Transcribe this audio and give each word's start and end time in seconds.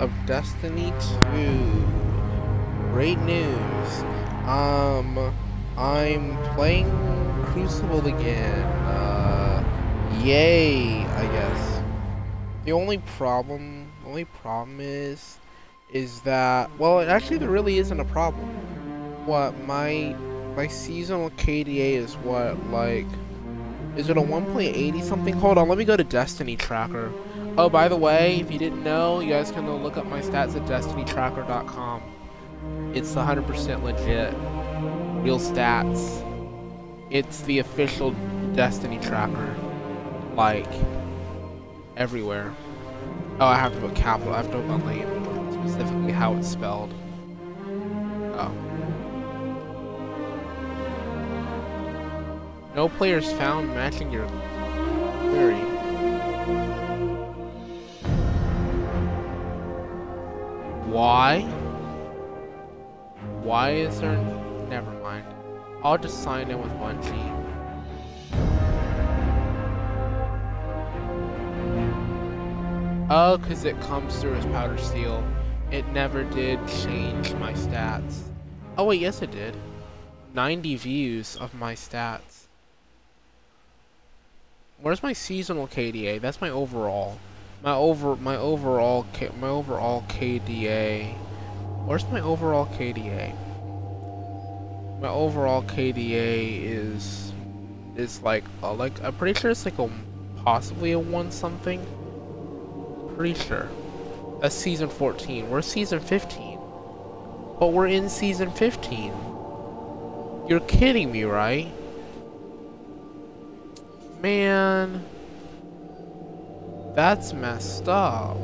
of 0.00 0.10
Destiny 0.24 0.92
2. 1.34 1.84
Great 2.92 3.18
news. 3.18 4.00
Um, 4.46 5.32
I'm 5.76 6.36
playing 6.54 6.90
Crucible 7.46 8.06
again. 8.06 8.64
Uh, 8.86 9.62
yay, 10.24 11.04
I 11.04 11.26
guess. 11.26 11.82
The 12.64 12.72
only 12.72 12.98
problem, 12.98 13.92
the 14.02 14.08
only 14.08 14.24
problem 14.24 14.78
is, 14.80 15.38
is 15.92 16.22
that, 16.22 16.70
well, 16.78 17.00
actually 17.00 17.36
there 17.38 17.50
really 17.50 17.78
isn't 17.78 18.00
a 18.00 18.04
problem. 18.06 18.48
What, 19.26 19.58
my, 19.64 20.16
my 20.56 20.66
seasonal 20.66 21.28
KDA 21.30 21.92
is 21.92 22.16
what, 22.16 22.58
like, 22.70 23.06
is 23.96 24.08
it 24.08 24.16
a 24.16 24.22
1.80 24.22 25.02
something? 25.02 25.34
Hold 25.34 25.58
on, 25.58 25.68
let 25.68 25.76
me 25.76 25.84
go 25.84 25.96
to 25.96 26.04
Destiny 26.04 26.56
Tracker. 26.56 27.12
Oh, 27.62 27.68
by 27.68 27.88
the 27.88 27.96
way, 27.96 28.40
if 28.40 28.50
you 28.50 28.58
didn't 28.58 28.82
know, 28.82 29.20
you 29.20 29.28
guys 29.28 29.50
can 29.50 29.66
go 29.66 29.76
look 29.76 29.98
up 29.98 30.06
my 30.06 30.22
stats 30.22 30.56
at 30.56 30.62
destinytracker.com. 30.62 32.02
It's 32.94 33.12
100% 33.12 33.82
legit. 33.82 34.32
Real 35.22 35.38
stats. 35.38 36.24
It's 37.10 37.42
the 37.42 37.58
official 37.58 38.12
Destiny 38.54 38.98
tracker. 39.00 39.54
Like, 40.36 40.72
everywhere. 41.98 42.54
Oh, 43.38 43.46
I 43.46 43.56
have 43.56 43.74
to 43.74 43.80
put 43.80 43.94
capital. 43.94 44.32
I 44.32 44.38
have 44.38 44.50
to 44.52 44.78
name, 44.78 45.62
specifically 45.68 46.12
how 46.12 46.34
it's 46.36 46.48
spelled. 46.48 46.94
Oh. 48.38 48.54
No 52.74 52.88
players 52.88 53.30
found 53.32 53.68
matching 53.74 54.10
your 54.10 54.26
query. 55.28 55.69
Why? 60.90 61.42
Why 63.42 63.70
is 63.70 64.00
there... 64.00 64.16
Never 64.68 64.90
mind. 65.02 65.24
I'll 65.84 65.96
just 65.96 66.24
sign 66.24 66.50
in 66.50 66.60
with 66.60 66.72
Bungie. 66.72 67.40
Oh, 73.08 73.38
because 73.38 73.64
it 73.64 73.80
comes 73.82 74.20
through 74.20 74.34
as 74.34 74.46
powder 74.46 74.78
steel. 74.78 75.24
It 75.70 75.86
never 75.88 76.24
did 76.24 76.58
change 76.66 77.34
my 77.34 77.52
stats. 77.52 78.22
Oh 78.76 78.86
wait, 78.86 79.00
yes 79.00 79.22
it 79.22 79.30
did. 79.30 79.56
90 80.34 80.74
views 80.74 81.36
of 81.36 81.54
my 81.54 81.74
stats. 81.74 82.46
Where's 84.80 85.04
my 85.04 85.12
seasonal 85.12 85.68
KDA? 85.68 86.20
That's 86.20 86.40
my 86.40 86.50
overall. 86.50 87.18
My 87.62 87.74
over 87.74 88.16
my 88.16 88.36
overall 88.36 89.06
K, 89.12 89.28
my 89.38 89.48
overall 89.48 90.02
KDA. 90.08 91.12
Where's 91.84 92.06
my 92.08 92.20
overall 92.20 92.66
KDA? 92.66 93.34
My 95.00 95.08
overall 95.08 95.62
KDA 95.62 96.62
is 96.62 97.32
is 97.96 98.22
like 98.22 98.44
uh, 98.62 98.72
like 98.72 99.02
I'm 99.02 99.14
pretty 99.14 99.38
sure 99.38 99.50
it's 99.50 99.66
like 99.66 99.78
a 99.78 99.90
possibly 100.36 100.92
a 100.92 100.98
one 100.98 101.30
something. 101.30 101.84
Pretty 103.16 103.38
sure. 103.38 103.68
That's 104.40 104.54
season 104.54 104.88
14. 104.88 105.50
We're 105.50 105.60
season 105.60 106.00
15. 106.00 106.58
But 107.58 107.74
we're 107.74 107.88
in 107.88 108.08
season 108.08 108.50
15. 108.50 109.12
You're 110.48 110.60
kidding 110.60 111.12
me, 111.12 111.24
right? 111.24 111.70
Man. 114.22 115.04
That's 116.94 117.32
messed 117.32 117.88
up. 117.88 118.36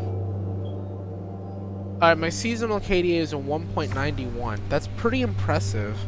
Alright, 1.94 2.18
my 2.18 2.28
seasonal 2.28 2.78
KDA 2.78 3.16
is 3.16 3.32
a 3.32 3.36
1.91. 3.36 4.60
That's 4.68 4.86
pretty 4.96 5.22
impressive 5.22 5.98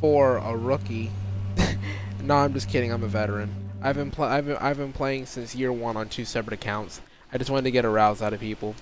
for 0.00 0.36
a 0.36 0.56
rookie. 0.56 1.10
no, 2.22 2.36
I'm 2.36 2.52
just 2.52 2.68
kidding. 2.68 2.92
I'm 2.92 3.02
a 3.02 3.08
veteran. 3.08 3.50
I've 3.82 3.96
been 3.96 4.12
I've 4.18 4.46
been, 4.46 4.56
I've 4.58 4.76
been 4.76 4.92
playing 4.92 5.26
since 5.26 5.54
year 5.54 5.72
one 5.72 5.96
on 5.96 6.08
two 6.08 6.24
separate 6.24 6.54
accounts. 6.54 7.00
I 7.32 7.38
just 7.38 7.50
wanted 7.50 7.64
to 7.64 7.70
get 7.70 7.84
a 7.84 7.88
rouse 7.88 8.22
out 8.22 8.32
of 8.32 8.40
people. 8.40 8.74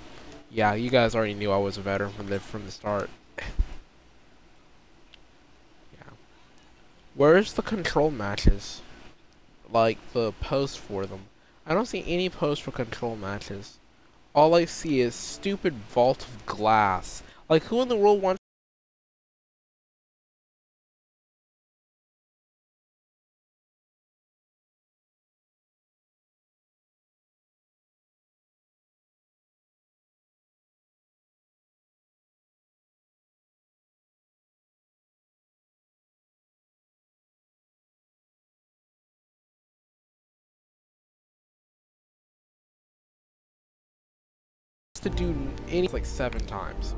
Yeah, 0.51 0.75
you 0.75 0.91
guys 0.91 1.15
already 1.15 1.35
knew 1.35 1.51
I 1.51 1.57
was 1.57 1.79
a 1.79 1.81
veteran 1.81 2.11
from 2.11 2.27
the 2.27 2.41
from 2.41 2.67
the 2.67 2.71
start. 2.71 3.09
yeah. 3.39 3.47
Where's 7.15 7.55
the 7.55 7.63
control 7.63 8.11
matches? 8.11 8.83
Like 9.73 9.99
the 10.13 10.33
post 10.33 10.79
for 10.79 11.07
them. 11.07 11.21
I 11.65 11.75
don't 11.75 11.87
see 11.87 12.05
any 12.07 12.29
posts 12.29 12.65
for 12.65 12.73
control 12.73 13.17
matches. 13.17 13.79
All 14.35 14.55
I 14.55 14.65
see 14.65 15.01
is 15.01 15.15
stupid 15.15 15.75
vault 15.75 16.27
of 16.27 16.45
glass. 16.45 17.23
Like, 17.49 17.65
who 17.65 17.81
in 17.83 17.89
the 17.89 17.97
world 17.97 18.21
wants 18.21 18.42
to 45.03 45.11
do 45.11 45.35
any 45.69 45.89
like 45.89 46.07
seven 46.07 46.41
times. 46.47 46.95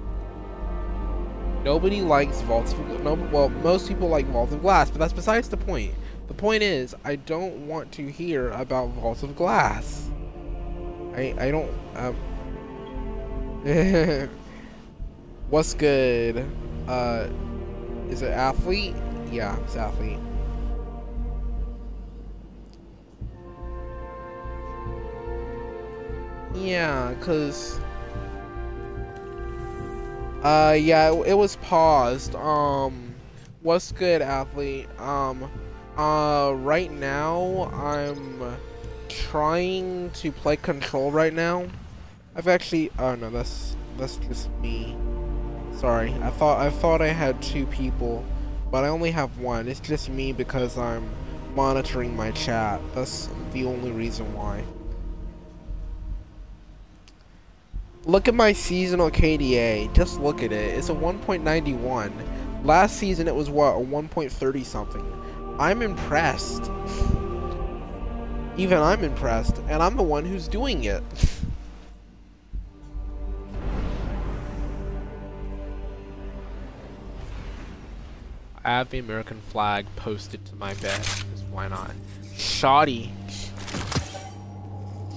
Nobody 1.65 2.03
likes 2.03 2.43
vaults 2.43 2.73
of 2.73 3.03
no 3.03 3.15
well 3.15 3.49
most 3.49 3.89
people 3.89 4.09
like 4.09 4.27
vaults 4.27 4.53
of 4.53 4.61
glass, 4.61 4.91
but 4.91 4.99
that's 4.99 5.13
besides 5.15 5.49
the 5.49 5.57
point. 5.57 5.95
The 6.29 6.35
point 6.35 6.63
is 6.63 6.95
I 7.05 7.17
don't 7.17 7.67
want 7.67 7.91
to 7.93 8.07
hear 8.07 8.51
about 8.51 8.89
vaults 8.91 9.23
of 9.23 9.35
glass. 9.35 10.11
I 11.15 11.35
I 11.39 11.51
don't 11.51 11.71
um 11.97 12.17
What's 15.51 15.73
good? 15.75 16.47
Uh 16.87 17.29
is 18.11 18.21
it 18.21 18.31
athlete? 18.31 18.95
Yeah, 19.31 19.59
it's 19.61 19.77
athlete. 19.77 20.19
Yeah, 26.55 27.15
cause 27.21 27.81
uh, 30.45 30.73
yeah, 30.73 31.11
it, 31.11 31.29
it, 31.29 31.35
was 31.35 31.57
paused. 31.57 32.35
Um, 32.35 33.15
what's 33.63 33.93
good, 33.93 34.21
athlete? 34.21 34.89
Um, 35.01 35.51
uh, 35.97 36.53
right 36.57 36.93
now, 36.93 37.71
I'm 37.73 38.57
trying 39.09 40.11
to 40.11 40.31
play 40.31 40.57
control 40.57 41.11
right 41.11 41.33
now. 41.33 41.67
I've 42.37 42.49
actually, 42.49 42.91
oh 42.99 43.15
no, 43.15 43.31
that's, 43.31 43.75
that's 43.97 44.17
just 44.17 44.51
me. 44.61 44.97
Sorry, 45.79 46.13
I 46.23 46.31
thought, 46.31 46.61
I 46.61 46.69
thought 46.69 47.01
I 47.01 47.09
had 47.09 47.41
two 47.41 47.65
people, 47.67 48.23
but 48.71 48.85
I 48.85 48.89
only 48.89 49.13
have 49.13 49.39
one. 49.39 49.67
It's 49.67 49.81
just 49.81 50.11
me 50.11 50.33
because 50.33 50.77
I'm 50.77 51.09
monitoring 51.55 52.15
my 52.15 52.33
chat. 52.33 52.81
That's 52.95 53.31
the 53.53 53.65
only 53.65 53.93
reason 53.93 54.33
why. 54.35 54.63
Look 58.07 58.29
at 58.29 58.35
my 58.35 58.53
seasonal 58.53 59.11
KDA. 59.11 59.93
Just 59.95 60.21
look 60.21 60.43
at 60.43 60.53
it. 60.53 60.77
It's 60.77 60.91
a 60.91 60.95
1.91. 60.95 62.13
Last 62.63 62.97
season 62.97 63.27
it 63.29 63.35
was 63.35 63.49
what, 63.49 63.77
a 63.77 63.81
1.30 63.81 64.65
something. 64.65 65.57
I'm 65.59 65.81
impressed. 65.81 66.71
Even 68.59 68.79
I'm 68.79 69.03
impressed, 69.03 69.59
and 69.69 69.83
I'm 69.83 69.97
the 69.97 70.03
one 70.03 70.27
who's 70.27 70.49
doing 70.49 70.85
it. 70.85 71.03
I 78.63 78.71
have 78.71 78.91
the 78.91 78.99
American 78.99 79.41
flag 79.49 79.87
posted 79.97 80.45
to 80.47 80.57
my 80.57 80.75
bed, 80.75 81.01
because 81.01 81.43
why 81.51 81.69
not? 81.69 81.93
Shoddy 82.37 83.13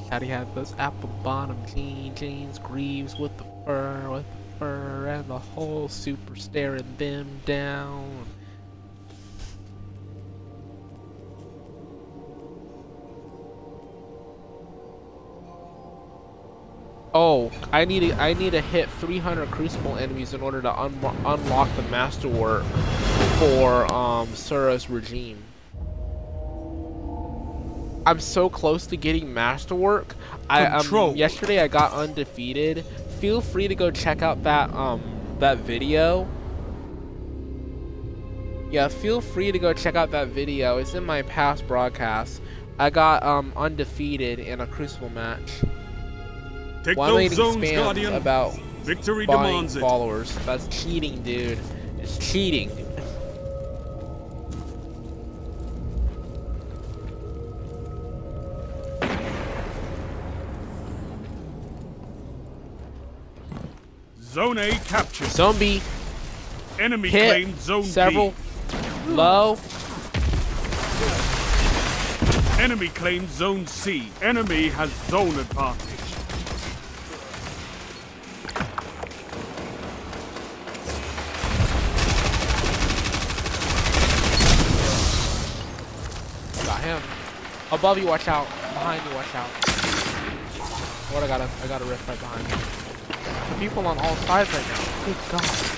how 0.10 0.20
do 0.20 0.26
those 0.56 0.74
apple 0.80 1.10
bottom 1.24 1.58
jean 1.74 2.16
jeans, 2.16 2.60
Greaves 2.60 3.18
with 3.18 3.36
the 3.38 3.46
fur, 3.66 4.10
with 4.10 4.26
the 4.26 4.60
fur, 4.60 5.08
and 5.08 5.28
the 5.28 5.40
whole 5.40 5.88
super 5.90 6.36
staring 6.36 6.86
them 6.98 7.42
down. 7.46 8.26
Oh, 17.14 17.52
I 17.72 17.86
need 17.86 18.02
to 18.02 18.22
I 18.22 18.34
need 18.34 18.52
to 18.52 18.62
hit 18.62 18.90
300 18.90 19.50
Crucible 19.50 19.98
enemies 19.98 20.36
in 20.36 20.42
order 20.42 20.62
to 20.62 20.80
un 20.80 20.94
unlock 21.26 21.76
the 21.76 21.82
masterwork 21.84 22.64
for 23.40 23.92
um 23.92 24.28
Suros 24.30 24.88
regime. 24.88 25.47
I'm 28.08 28.22
so 28.22 28.50
close 28.50 28.88
to 28.88 28.96
getting 28.96 29.34
masterwork. 29.34 30.16
I 30.50 30.66
um 30.66 31.18
yesterday 31.18 31.60
I 31.60 31.68
got 31.68 31.92
undefeated. 31.92 32.86
Feel 33.20 33.42
free 33.42 33.68
to 33.68 33.76
go 33.76 33.92
check 33.92 34.22
out 34.22 34.44
that 34.44 34.74
um 34.74 35.02
that 35.40 35.58
video. 35.58 36.26
Yeah, 38.72 38.88
feel 38.88 39.20
free 39.20 39.52
to 39.52 39.60
go 39.60 39.74
check 39.74 39.96
out 39.96 40.12
that 40.12 40.30
video. 40.30 40.78
It's 40.78 40.94
in 40.94 41.04
my 41.04 41.22
past 41.24 41.68
broadcasts. 41.68 42.40
I 42.80 42.92
got 42.92 43.24
um 43.24 43.52
undefeated 43.58 44.40
in 44.40 44.62
a 44.62 44.68
Crucible 44.68 45.10
match. 45.10 45.60
Take 46.86 46.98
Why 46.98 47.10
those 47.10 47.34
zones, 47.34 47.72
Guardian. 47.72 48.14
About 48.14 48.58
Victory 48.84 49.26
demands 49.26 49.78
followers. 49.78 50.34
It. 50.34 50.46
That's 50.46 50.66
cheating, 50.70 51.22
dude. 51.24 51.60
It's 52.00 52.18
cheating. 52.20 52.72
Zone 64.38 64.60
A 64.60 64.70
captured. 64.86 65.30
Zone 65.30 65.58
B. 65.58 65.82
Enemy 66.80 67.10
Hit. 67.10 67.28
claimed 67.28 67.60
Zone 67.60 67.84
C. 67.86 67.90
Several. 67.90 68.30
B. 68.30 68.36
Low. 69.08 69.58
Enemy 72.60 72.90
claimed 72.90 73.28
Zone 73.32 73.66
C. 73.66 74.12
Enemy 74.22 74.68
has 74.68 74.92
zone 75.10 75.30
advantage. 75.40 75.98
Got 86.64 86.82
him. 86.82 87.02
Above 87.72 87.98
you, 87.98 88.06
watch 88.06 88.28
out. 88.28 88.46
Behind 88.46 89.02
you, 89.04 89.16
watch 89.16 89.34
out. 89.34 89.50
What 91.10 91.24
I 91.24 91.28
got 91.28 91.42
a 91.42 91.50
I 91.64 91.68
got 91.68 91.82
a 91.82 91.86
rift 91.86 92.08
right 92.08 92.20
behind 92.20 92.48
me 92.50 92.77
people 93.60 93.88
on 93.88 93.98
all 93.98 94.16
sides 94.18 94.52
right 94.54 94.68
now. 94.68 95.06
Good 95.06 95.18
God. 95.32 95.78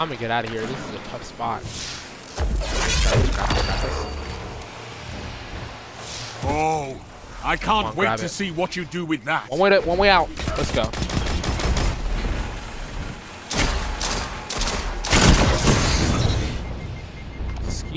I'm 0.00 0.08
gonna 0.08 0.18
get 0.18 0.30
out 0.30 0.46
of 0.46 0.50
here. 0.50 0.62
This 0.62 0.78
is 0.88 0.94
a 0.94 0.98
tough 1.10 1.24
spot. 1.24 1.62
Oh, 6.42 6.98
I 7.44 7.56
can't 7.56 7.88
on, 7.88 7.96
wait 7.96 8.16
to 8.18 8.24
it. 8.24 8.28
see 8.30 8.50
what 8.50 8.76
you 8.76 8.86
do 8.86 9.04
with 9.04 9.24
that. 9.24 9.50
One 9.50 9.60
way, 9.60 9.70
to, 9.70 9.80
one 9.80 9.98
way 9.98 10.08
out. 10.08 10.30
Let's 10.56 10.72
go. 10.72 11.09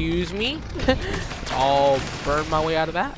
Excuse 0.03 0.33
me. 0.33 0.59
I'll 1.51 1.97
burn 2.25 2.49
my 2.49 2.63
way 2.63 2.75
out 2.75 2.89
of 2.89 2.93
that. 2.93 3.17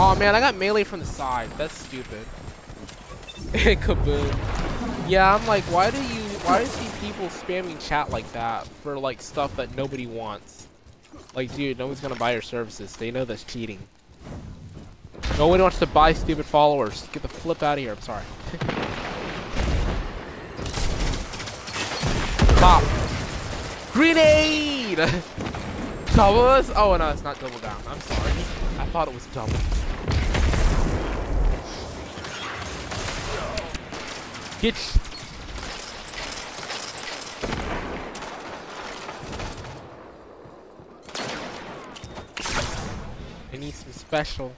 Oh 0.00 0.14
man, 0.16 0.36
I 0.36 0.40
got 0.40 0.54
melee 0.54 0.84
from 0.84 1.00
the 1.00 1.06
side. 1.06 1.50
That's 1.58 1.76
stupid. 1.76 2.24
Kaboom. 3.82 5.08
Yeah, 5.08 5.34
I'm 5.34 5.44
like, 5.48 5.64
why 5.64 5.90
do 5.90 6.00
you, 6.00 6.22
why 6.44 6.58
do 6.58 6.64
you 6.64 6.70
see 6.70 7.06
people 7.08 7.26
spamming 7.26 7.84
chat 7.84 8.10
like 8.10 8.30
that 8.30 8.68
for 8.84 8.96
like 8.96 9.20
stuff 9.20 9.56
that 9.56 9.74
nobody 9.76 10.06
wants? 10.06 10.68
Like, 11.34 11.52
dude, 11.56 11.80
no 11.80 11.88
one's 11.88 11.98
gonna 11.98 12.14
buy 12.14 12.30
your 12.30 12.42
services. 12.42 12.94
They 12.94 13.10
know 13.10 13.24
that's 13.24 13.42
cheating. 13.42 13.80
No 15.36 15.48
one 15.48 15.60
wants 15.60 15.80
to 15.80 15.86
buy 15.86 16.12
stupid 16.12 16.46
followers. 16.46 17.08
Get 17.12 17.22
the 17.22 17.28
flip 17.28 17.64
out 17.64 17.78
of 17.78 17.82
here. 17.82 17.90
I'm 17.90 18.00
sorry. 18.02 18.22
Pop. 22.60 22.82
Grenade! 23.92 24.98
double 26.16 26.42
Oh, 26.74 26.96
no, 26.98 27.10
it's 27.10 27.22
not 27.22 27.38
double 27.38 27.58
down. 27.60 27.80
I'm 27.86 28.00
sorry. 28.00 28.32
I 28.78 28.86
thought 28.86 29.06
it 29.06 29.14
was 29.14 29.26
double. 29.26 29.52
Get. 34.60 34.74
I 43.52 43.56
need 43.56 43.74
some 43.74 43.92
special. 43.92 44.52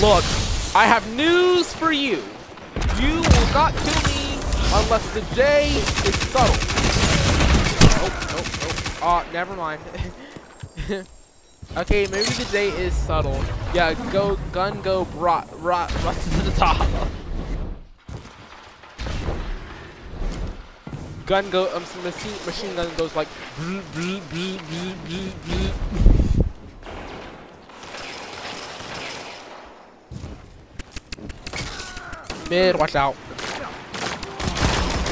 Look, 0.00 0.22
I 0.76 0.86
have 0.86 1.04
news 1.16 1.74
for 1.74 1.90
you. 1.90 2.22
You 3.00 3.14
will 3.14 3.48
not 3.52 3.74
kill 3.74 4.00
me 4.06 4.38
unless 4.72 5.12
the 5.12 5.22
J 5.34 5.70
is 6.06 6.14
subtle. 6.30 6.54
Nope, 7.98 8.14
nope, 8.30 8.46
nope. 8.62 8.76
Oh, 9.02 9.26
never 9.32 9.56
mind. 9.56 9.80
okay, 11.76 12.06
maybe 12.06 12.30
the 12.30 12.48
J 12.52 12.68
is 12.68 12.94
subtle. 12.94 13.42
Yeah, 13.74 13.94
go, 14.12 14.38
gun 14.52 14.80
go, 14.82 15.02
rot, 15.16 15.48
rot, 15.60 15.92
rot 16.04 16.14
to 16.14 16.30
the 16.42 16.52
top. 16.52 16.86
gun 21.26 21.50
go, 21.50 21.74
um, 21.76 21.82
machine, 22.04 22.32
machine 22.46 22.74
gun 22.76 22.88
goes 22.96 23.16
like. 23.16 23.28
Mid, 32.50 32.76
watch 32.76 32.94
out. 32.94 33.14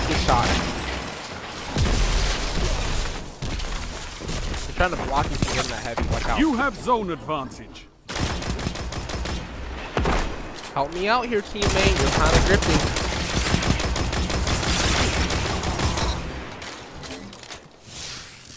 Good 0.09 0.17
shot. 0.25 0.49
I'm 4.67 4.75
trying 4.75 4.91
to 4.91 4.97
block 5.05 5.31
you 5.31 5.37
from 5.37 5.55
getting 5.55 5.71
that 5.71 5.83
heavy. 5.83 6.03
Watch 6.13 6.27
out. 6.27 6.39
You 6.39 6.55
have 6.55 6.75
zone 6.77 7.11
advantage. 7.11 7.89
Help 10.73 10.95
me 10.95 11.09
out 11.09 11.27
here, 11.27 11.43
teammate. 11.43 12.01
You're 12.01 12.11
kind 12.13 12.37
of 12.37 12.47
gripping. 12.47 12.81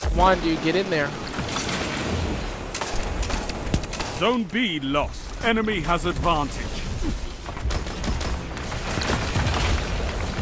Come 0.09 0.19
on, 0.21 0.39
dude. 0.39 0.61
Get 0.63 0.75
in 0.77 0.89
there. 0.89 1.09
Zone 4.19 4.43
B 4.45 4.79
lost. 4.79 5.21
Enemy 5.43 5.81
has 5.81 6.05
advantage. 6.05 6.68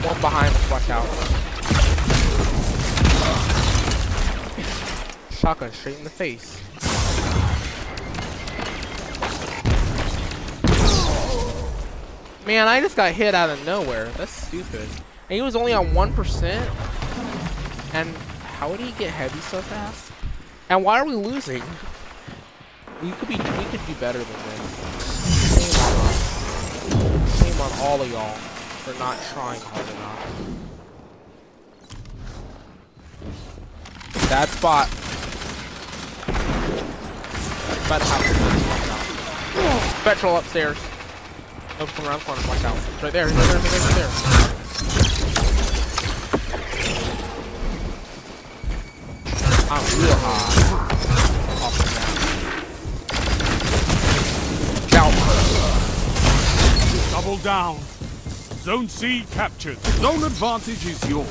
One 0.07 0.21
behind 0.21 0.55
us, 0.55 0.71
watch 0.71 0.89
out. 0.89 1.05
Shotgun 5.33 5.73
straight 5.73 5.97
in 5.97 6.05
the 6.05 6.09
face. 6.09 6.61
Man, 12.45 12.69
I 12.69 12.79
just 12.79 12.95
got 12.95 13.11
hit 13.11 13.35
out 13.35 13.49
of 13.49 13.65
nowhere. 13.65 14.05
That's 14.15 14.31
stupid. 14.31 14.87
And 15.29 15.35
he 15.35 15.41
was 15.41 15.57
only 15.57 15.73
on 15.73 15.87
1%. 15.87 16.43
And 17.93 18.15
how 18.15 18.69
did 18.69 18.79
he 18.79 18.93
get 18.93 19.11
heavy 19.11 19.39
so 19.39 19.61
fast? 19.61 20.13
And 20.69 20.85
why 20.85 21.01
are 21.01 21.05
we 21.05 21.15
losing? 21.15 21.63
We 23.03 23.11
could 23.11 23.27
be 23.27 23.35
we 23.35 23.65
could 23.65 23.85
do 23.85 23.93
better 23.95 24.19
than 24.19 24.27
this. 24.27 25.03
Shame 25.51 27.01
on, 27.03 27.27
Shame 27.27 27.59
on 27.59 27.71
all 27.81 28.01
of 28.01 28.09
y'all 28.09 28.56
for 28.87 28.97
not 28.99 29.17
trying 29.33 29.59
hard 29.59 29.83
enough. 29.89 30.21
Bad 34.29 34.47
spot. 34.47 34.87
About 37.85 37.99
to 37.99 38.07
happen. 38.07 38.35
Petrol 40.03 40.37
upstairs. 40.37 40.77
No, 41.79 41.85
come 41.85 42.07
around 42.07 42.21
corner. 42.21 42.41
Watch 42.47 42.63
out. 42.63 42.77
It's 42.77 43.03
right 43.03 43.11
there. 43.11 43.25
Right 43.27 43.35
there. 43.35 43.59
Right 43.59 43.63
there. 43.63 43.81
Right 43.81 43.95
there. 43.95 44.09
I'm 49.69 49.83
real 49.99 50.15
high. 50.15 50.87
Double 57.11 57.37
down. 57.37 57.96
Zone 58.67 58.89
C 58.89 59.23
captured. 59.31 59.77
Zone 60.01 60.25
advantage 60.25 60.85
is 60.85 61.09
yours. 61.09 61.25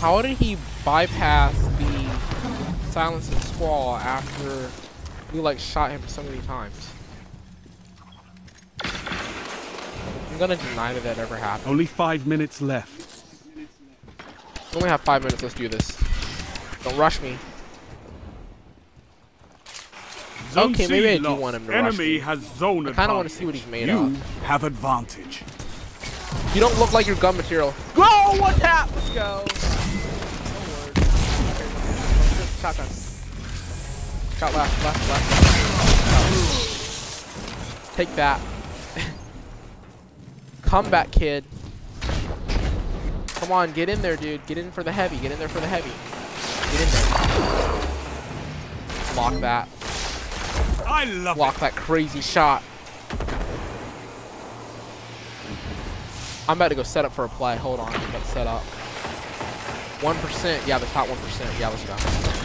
How 0.00 0.22
did 0.22 0.38
he 0.38 0.56
bypass 0.84 1.52
the 1.78 2.92
silences? 2.92 3.45
Squall 3.56 3.96
after 3.96 4.70
we 5.32 5.40
like 5.40 5.58
shot 5.58 5.90
him 5.90 6.02
so 6.06 6.22
many 6.22 6.38
times? 6.42 6.90
I'm 8.82 10.38
gonna 10.38 10.56
deny 10.56 10.92
that 10.92 11.02
that 11.04 11.16
ever 11.18 11.36
happened. 11.36 11.70
Only 11.70 11.86
five 11.86 12.26
minutes 12.26 12.60
left. 12.60 13.24
We 13.56 13.66
only 14.76 14.90
have 14.90 15.00
five 15.00 15.22
minutes. 15.22 15.42
Let's 15.42 15.54
do 15.54 15.68
this. 15.68 15.96
Don't 16.84 16.96
rush 16.98 17.20
me. 17.22 17.38
Zone 20.52 20.72
Okay, 20.72 20.86
maybe 20.86 21.08
I 21.08 21.16
do 21.16 21.22
lost. 21.24 21.40
want 21.40 21.56
him 21.56 21.66
to 21.66 21.72
rush 21.72 21.78
Enemy 21.78 21.98
me. 22.14 22.18
has 22.18 22.40
zone 22.58 22.86
I 22.88 22.92
kinda 22.92 23.14
wanna 23.14 23.28
see 23.30 23.46
what 23.46 23.54
he's 23.54 23.66
made 23.66 23.88
you 23.88 23.98
of. 23.98 24.42
have 24.42 24.64
advantage. 24.64 25.42
You 26.54 26.60
don't 26.60 26.78
look 26.78 26.92
like 26.92 27.06
your 27.06 27.16
gun 27.16 27.36
material. 27.38 27.70
Whoa! 27.96 28.38
One 28.40 28.54
tap. 28.54 28.90
Let's 28.94 29.10
go. 29.10 29.44
No 32.62 33.15
Shotgun. 34.38 34.60
Left, 34.60 34.84
left, 34.84 35.08
left. 35.08 35.46
Take 37.96 38.14
that. 38.16 38.38
Come 40.62 40.90
back, 40.90 41.10
kid. 41.10 41.44
Come 43.36 43.50
on, 43.50 43.72
get 43.72 43.88
in 43.88 44.02
there, 44.02 44.16
dude. 44.16 44.44
Get 44.46 44.58
in 44.58 44.70
for 44.70 44.82
the 44.82 44.92
heavy. 44.92 45.16
Get 45.18 45.32
in 45.32 45.38
there 45.38 45.48
for 45.48 45.60
the 45.60 45.66
heavy. 45.66 45.90
Get 46.72 46.80
in 46.82 46.88
there. 46.92 47.06
Block 49.14 49.40
that. 49.40 49.68
I 50.86 51.04
love 51.04 51.36
Block 51.36 51.58
that 51.60 51.74
crazy 51.74 52.20
shot. 52.20 52.62
I'm 56.48 56.58
about 56.58 56.68
to 56.68 56.74
go 56.74 56.82
set 56.82 57.06
up 57.06 57.12
for 57.12 57.24
a 57.24 57.28
play. 57.28 57.56
Hold 57.56 57.80
on. 57.80 57.90
To 57.90 58.20
set 58.26 58.46
up. 58.46 58.62
1%. 60.00 60.66
Yeah, 60.66 60.78
the 60.78 60.86
top 60.86 61.06
1%. 61.08 61.58
Yeah, 61.58 61.68
let's 61.68 61.84
go. 61.84 62.35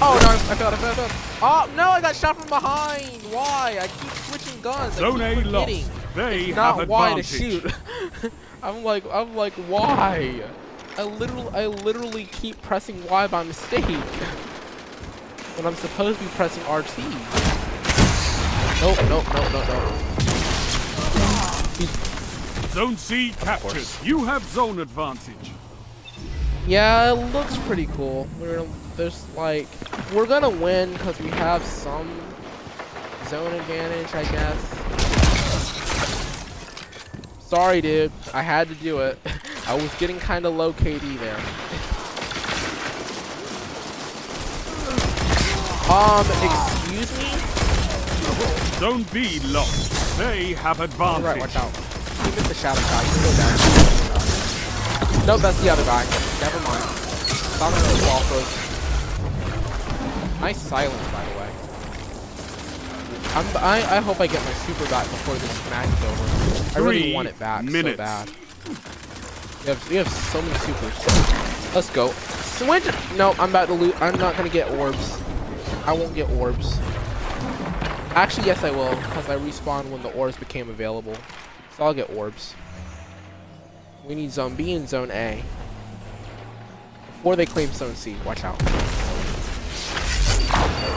co- 0.00 0.06
Oh, 0.06 0.18
no. 0.20 0.28
I 0.28 0.54
failed. 0.56 0.74
I 0.74 0.76
failed. 0.76 0.92
I 0.92 0.94
failed. 0.94 1.12
Oh, 1.42 1.70
no. 1.76 1.88
I 1.90 2.00
got 2.00 2.16
shot 2.16 2.36
from 2.36 2.48
behind. 2.48 3.06
Why? 3.32 3.78
I 3.80 3.86
keep 3.88 4.10
switching 4.10 4.60
guns. 4.60 4.94
Zone 4.94 5.20
I 5.20 5.28
A 5.30 5.34
keep 5.36 5.44
lost. 5.46 5.66
forgetting. 5.66 5.90
They 6.14 6.44
It's 6.46 6.54
have 6.56 6.76
not 6.76 6.88
why 6.88 7.14
to 7.14 7.22
shoot. 7.22 7.72
I'm 8.62 8.84
like, 8.84 9.04
I'm 9.12 9.34
like, 9.36 9.52
why? 9.54 10.42
I 10.96 11.02
literally, 11.02 11.48
I 11.54 11.66
literally 11.66 12.24
keep 12.26 12.60
pressing 12.62 13.04
Y 13.06 13.26
by 13.26 13.42
mistake. 13.42 13.84
when 15.56 15.66
I'm 15.66 15.74
supposed 15.76 16.18
to 16.18 16.24
be 16.24 16.30
pressing 16.30 16.62
RT. 16.64 16.98
Nope, 18.80 18.98
nope, 19.08 19.24
nope, 19.34 19.52
nope, 19.52 19.68
nope. 19.68 19.92
Zone 22.70 22.96
C 22.96 23.32
captured. 23.40 23.86
You 24.04 24.24
have 24.24 24.42
zone 24.44 24.78
advantage. 24.80 25.52
Yeah, 26.66 27.12
it 27.12 27.32
looks 27.32 27.56
pretty 27.58 27.86
cool. 27.86 28.26
We're 28.40 28.66
there's 28.96 29.24
like 29.36 29.66
we're 30.12 30.26
gonna 30.26 30.50
win 30.50 30.92
because 30.92 31.18
we 31.20 31.28
have 31.30 31.64
some 31.64 32.08
zone 33.26 33.52
advantage, 33.52 34.14
I 34.14 34.22
guess. 34.30 34.58
Sorry, 37.40 37.80
dude. 37.80 38.12
I 38.32 38.42
had 38.42 38.68
to 38.68 38.74
do 38.74 39.00
it. 39.00 39.18
I 39.66 39.74
was 39.74 39.94
getting 39.96 40.18
kind 40.18 40.46
of 40.46 40.54
low 40.54 40.72
KD 40.72 41.18
there. 41.18 41.38
Um, 45.90 46.26
excuse 46.42 47.10
me? 47.18 47.30
Zone 48.78 49.04
B 49.12 49.40
lost. 49.52 50.18
They 50.18 50.54
have 50.54 50.80
advantage. 50.80 51.24
Alright, 51.24 51.40
watch 51.40 51.56
out. 51.56 51.70
He 51.76 52.30
missed 52.34 52.48
the 52.48 52.54
shadow. 52.54 52.80
You 52.80 52.86
can 52.86 53.22
go 53.22 53.32
down. 53.36 53.58
Nope, 55.26 55.40
that's 55.40 55.60
the 55.62 55.70
other 55.70 55.84
guy. 55.84 56.04
Never 56.40 56.58
mind. 56.60 56.84
Thought 57.56 57.72
it 57.72 57.82
was. 58.32 58.63
Nice 60.44 60.60
silence, 60.60 61.10
by 61.10 61.24
the 61.24 61.38
way. 61.38 61.48
I'm, 63.32 63.56
I, 63.56 63.96
I 63.96 64.00
hope 64.02 64.20
I 64.20 64.26
get 64.26 64.44
my 64.44 64.52
super 64.52 64.84
back 64.90 65.04
before 65.04 65.36
this 65.36 65.70
match 65.70 65.88
is 65.88 66.04
over. 66.04 66.78
I 66.78 66.86
really 66.86 67.14
want 67.14 67.28
it 67.28 67.38
back 67.38 67.64
minutes. 67.64 67.96
so 67.96 67.96
bad. 67.96 68.30
We 69.62 69.68
have, 69.68 69.88
have 69.88 70.08
so 70.10 70.42
many 70.42 70.54
supers. 70.58 71.74
Let's 71.74 71.88
go. 71.88 72.10
Switch. 72.10 72.84
No, 73.16 73.34
I'm 73.38 73.48
about 73.48 73.68
to 73.68 73.72
lose. 73.72 73.94
I'm 74.02 74.18
not 74.18 74.36
gonna 74.36 74.50
get 74.50 74.70
orbs. 74.72 75.18
I 75.86 75.94
won't 75.94 76.14
get 76.14 76.28
orbs. 76.32 76.76
Actually, 78.14 78.48
yes, 78.48 78.62
I 78.62 78.70
will, 78.70 78.94
because 78.96 79.30
I 79.30 79.38
respawned 79.38 79.88
when 79.88 80.02
the 80.02 80.12
orbs 80.12 80.36
became 80.36 80.68
available. 80.68 81.16
So 81.74 81.84
I'll 81.84 81.94
get 81.94 82.10
orbs. 82.10 82.54
We 84.06 84.14
need 84.14 84.30
Zone 84.30 84.54
B 84.56 84.74
and 84.74 84.86
Zone 84.86 85.10
A. 85.10 85.42
Before 87.06 87.34
they 87.34 87.46
claim 87.46 87.72
Zone 87.72 87.94
C. 87.94 88.14
Watch 88.26 88.44
out. 88.44 88.62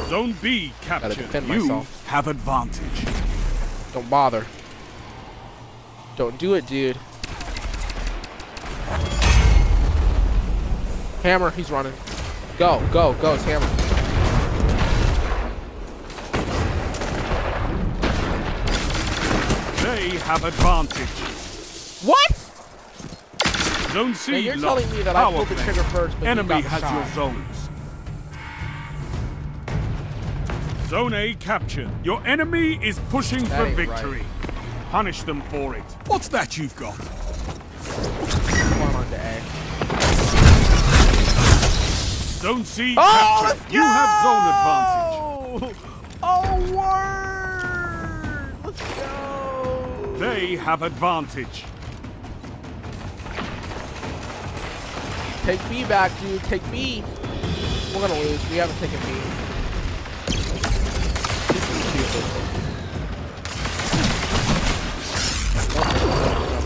Zone 0.09 0.35
B 0.41 0.71
captured. 0.81 1.15
defend 1.17 1.47
you 1.47 1.61
myself. 1.61 2.07
have 2.07 2.27
advantage. 2.27 3.05
Don't 3.93 4.09
bother. 4.09 4.45
Don't 6.15 6.37
do 6.37 6.53
it, 6.55 6.65
dude. 6.65 6.97
Hammer, 11.23 11.51
he's 11.51 11.69
running. 11.69 11.93
Go, 12.57 12.81
go, 12.91 13.13
go, 13.15 13.33
it's 13.35 13.43
Hammer. 13.43 13.65
They 19.83 20.09
have 20.19 20.43
advantage. 20.43 21.07
What? 22.05 22.31
Zone 23.93 24.13
C 24.15 24.31
Now 24.31 24.37
you're 24.37 24.55
telling 24.57 24.89
me 24.91 25.01
that 25.03 25.15
I 25.15 25.31
pulled 25.31 25.47
the 25.47 25.55
trigger 25.55 25.83
first, 25.83 26.15
but 26.19 26.25
you 26.25 26.29
Enemy 26.31 26.47
got 26.49 26.63
has 26.65 26.81
shot. 26.81 26.93
your 26.93 27.13
zones. 27.15 27.66
Zone 30.87 31.13
A 31.13 31.33
captured. 31.35 31.89
Your 32.05 32.25
enemy 32.25 32.79
is 32.81 32.97
pushing 33.09 33.43
That 33.45 33.49
for 33.59 33.65
ain't 33.65 33.77
right. 33.77 33.87
victory. 33.89 34.23
Punish 34.89 35.23
them 35.23 35.41
for 35.49 35.75
it. 35.75 35.83
What's 36.05 36.29
that 36.29 36.57
you've 36.57 36.75
got? 36.77 36.95
Come 36.97 38.81
on, 38.83 38.95
on 38.95 39.09
to 39.09 39.15
A. 39.15 39.41
Zone 42.39 42.63
C 42.63 42.95
Oh, 42.97 43.01
captured. 43.01 43.59
let's 43.59 43.73
You 43.73 43.81
have 43.81 44.09
zone 44.23 44.47
advantage. 44.53 45.75
Oh, 46.23 46.55
word! 46.77 48.55
Let's 48.63 48.81
go! 48.95 50.15
They 50.19 50.55
have 50.55 50.83
advantage. 50.83 51.65
Take 55.43 55.69
B 55.69 55.83
back, 55.85 56.11
dude. 56.21 56.41
Take 56.43 56.63
B. 56.71 57.03
We're 57.93 58.07
gonna 58.07 58.19
lose. 58.21 58.49
We 58.49 58.55
haven't 58.57 58.77
taken 58.79 58.99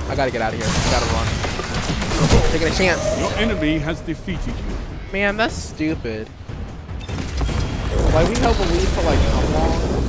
I 0.09 0.15
gotta 0.15 0.31
get 0.31 0.41
out 0.41 0.53
of 0.53 0.59
here. 0.59 0.67
I 0.67 0.91
gotta 0.91 1.05
run. 1.13 1.27
Taking 2.51 2.67
a 2.67 2.71
chance. 2.71 3.19
Your 3.19 3.31
enemy 3.39 3.79
has 3.79 4.01
defeated 4.01 4.47
you. 4.47 4.75
Man, 5.13 5.37
that's 5.37 5.55
stupid. 5.55 6.29
Like 8.13 8.27
we 8.27 8.35
held 8.35 8.57
the 8.57 8.65
lead 8.65 8.87
for 8.89 9.03
like 9.03 9.19
how 9.19 9.41
long? 9.53 10.01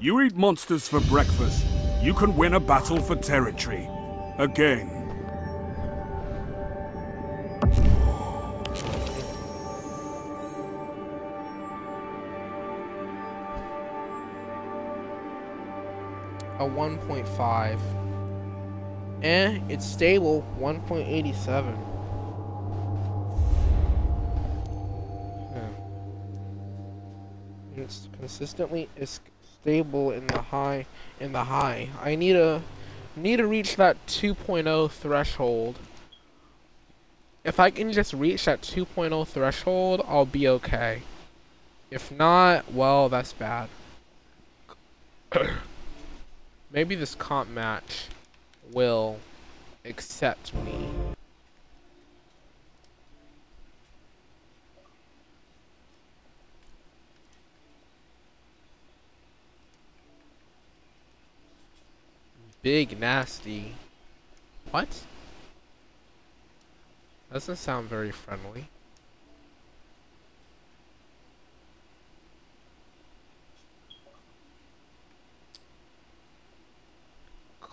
You 0.00 0.20
eat 0.22 0.34
monsters 0.34 0.88
for 0.88 1.00
breakfast. 1.00 1.66
You 2.02 2.14
can 2.14 2.34
win 2.36 2.54
a 2.54 2.60
battle 2.60 3.00
for 3.00 3.14
territory. 3.16 3.88
Again. 4.38 4.97
A 16.58 16.64
1.5. 16.64 17.78
Eh, 19.22 19.58
it's 19.68 19.86
stable. 19.86 20.44
1.87. 20.58 21.74
Hmm. 25.52 25.72
It's 27.80 28.08
consistently 28.18 28.88
is 28.96 29.20
stable 29.60 30.10
in 30.10 30.26
the 30.26 30.42
high 30.42 30.86
in 31.20 31.32
the 31.32 31.44
high. 31.44 31.90
I 32.02 32.16
need 32.16 32.34
a 32.34 32.62
need 33.14 33.36
to 33.36 33.46
reach 33.46 33.76
that 33.76 33.96
2.0 34.06 34.90
threshold. 34.90 35.78
If 37.44 37.60
I 37.60 37.70
can 37.70 37.92
just 37.92 38.12
reach 38.12 38.46
that 38.46 38.62
2.0 38.62 39.26
threshold, 39.26 40.02
I'll 40.06 40.26
be 40.26 40.48
okay. 40.48 41.02
If 41.90 42.10
not, 42.10 42.72
well, 42.72 43.08
that's 43.08 43.32
bad. 43.32 43.68
Maybe 46.70 46.94
this 46.94 47.14
comp 47.14 47.48
match 47.48 48.08
will 48.72 49.18
accept 49.84 50.52
me. 50.54 50.90
Big 62.60 63.00
nasty. 63.00 63.74
What? 64.70 65.04
Doesn't 67.32 67.56
sound 67.56 67.88
very 67.88 68.10
friendly. 68.10 68.68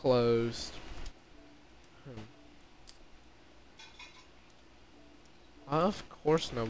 Closed. 0.05 0.71
Hmm. 2.03 2.21
Of 5.67 6.07
course 6.09 6.53
no 6.53 6.61
of 6.61 6.69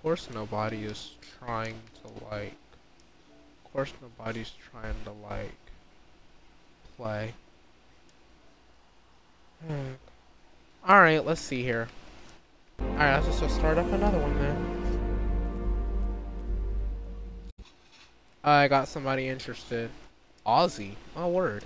course 0.00 0.26
nobody 0.32 0.84
is 0.84 1.16
trying 1.38 1.74
to 2.00 2.24
like 2.30 2.56
of 3.66 3.72
course 3.74 3.92
nobody's 4.00 4.52
trying 4.70 4.94
to 5.04 5.12
like 5.28 5.52
play. 6.96 7.34
Hmm. 9.66 9.92
Alright, 10.88 11.26
let's 11.26 11.42
see 11.42 11.62
here. 11.62 11.88
Alright, 12.80 13.22
let's 13.22 13.38
just 13.38 13.54
start 13.54 13.76
up 13.76 13.92
another 13.92 14.18
one 14.18 14.38
then. 14.38 14.56
I 18.42 18.66
got 18.66 18.88
somebody 18.88 19.28
interested. 19.28 19.90
Aussie. 20.46 20.94
Oh, 21.14 21.28
word. 21.28 21.64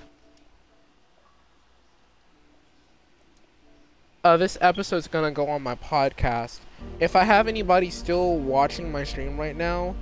Uh, 4.24 4.38
this 4.38 4.56
episode's 4.62 5.06
gonna 5.06 5.30
go 5.30 5.50
on 5.50 5.60
my 5.60 5.74
podcast. 5.74 6.60
If 6.98 7.14
I 7.14 7.24
have 7.24 7.46
anybody 7.46 7.90
still 7.90 8.38
watching 8.38 8.90
my 8.90 9.04
stream 9.04 9.38
right 9.38 9.54
now, 9.54 9.94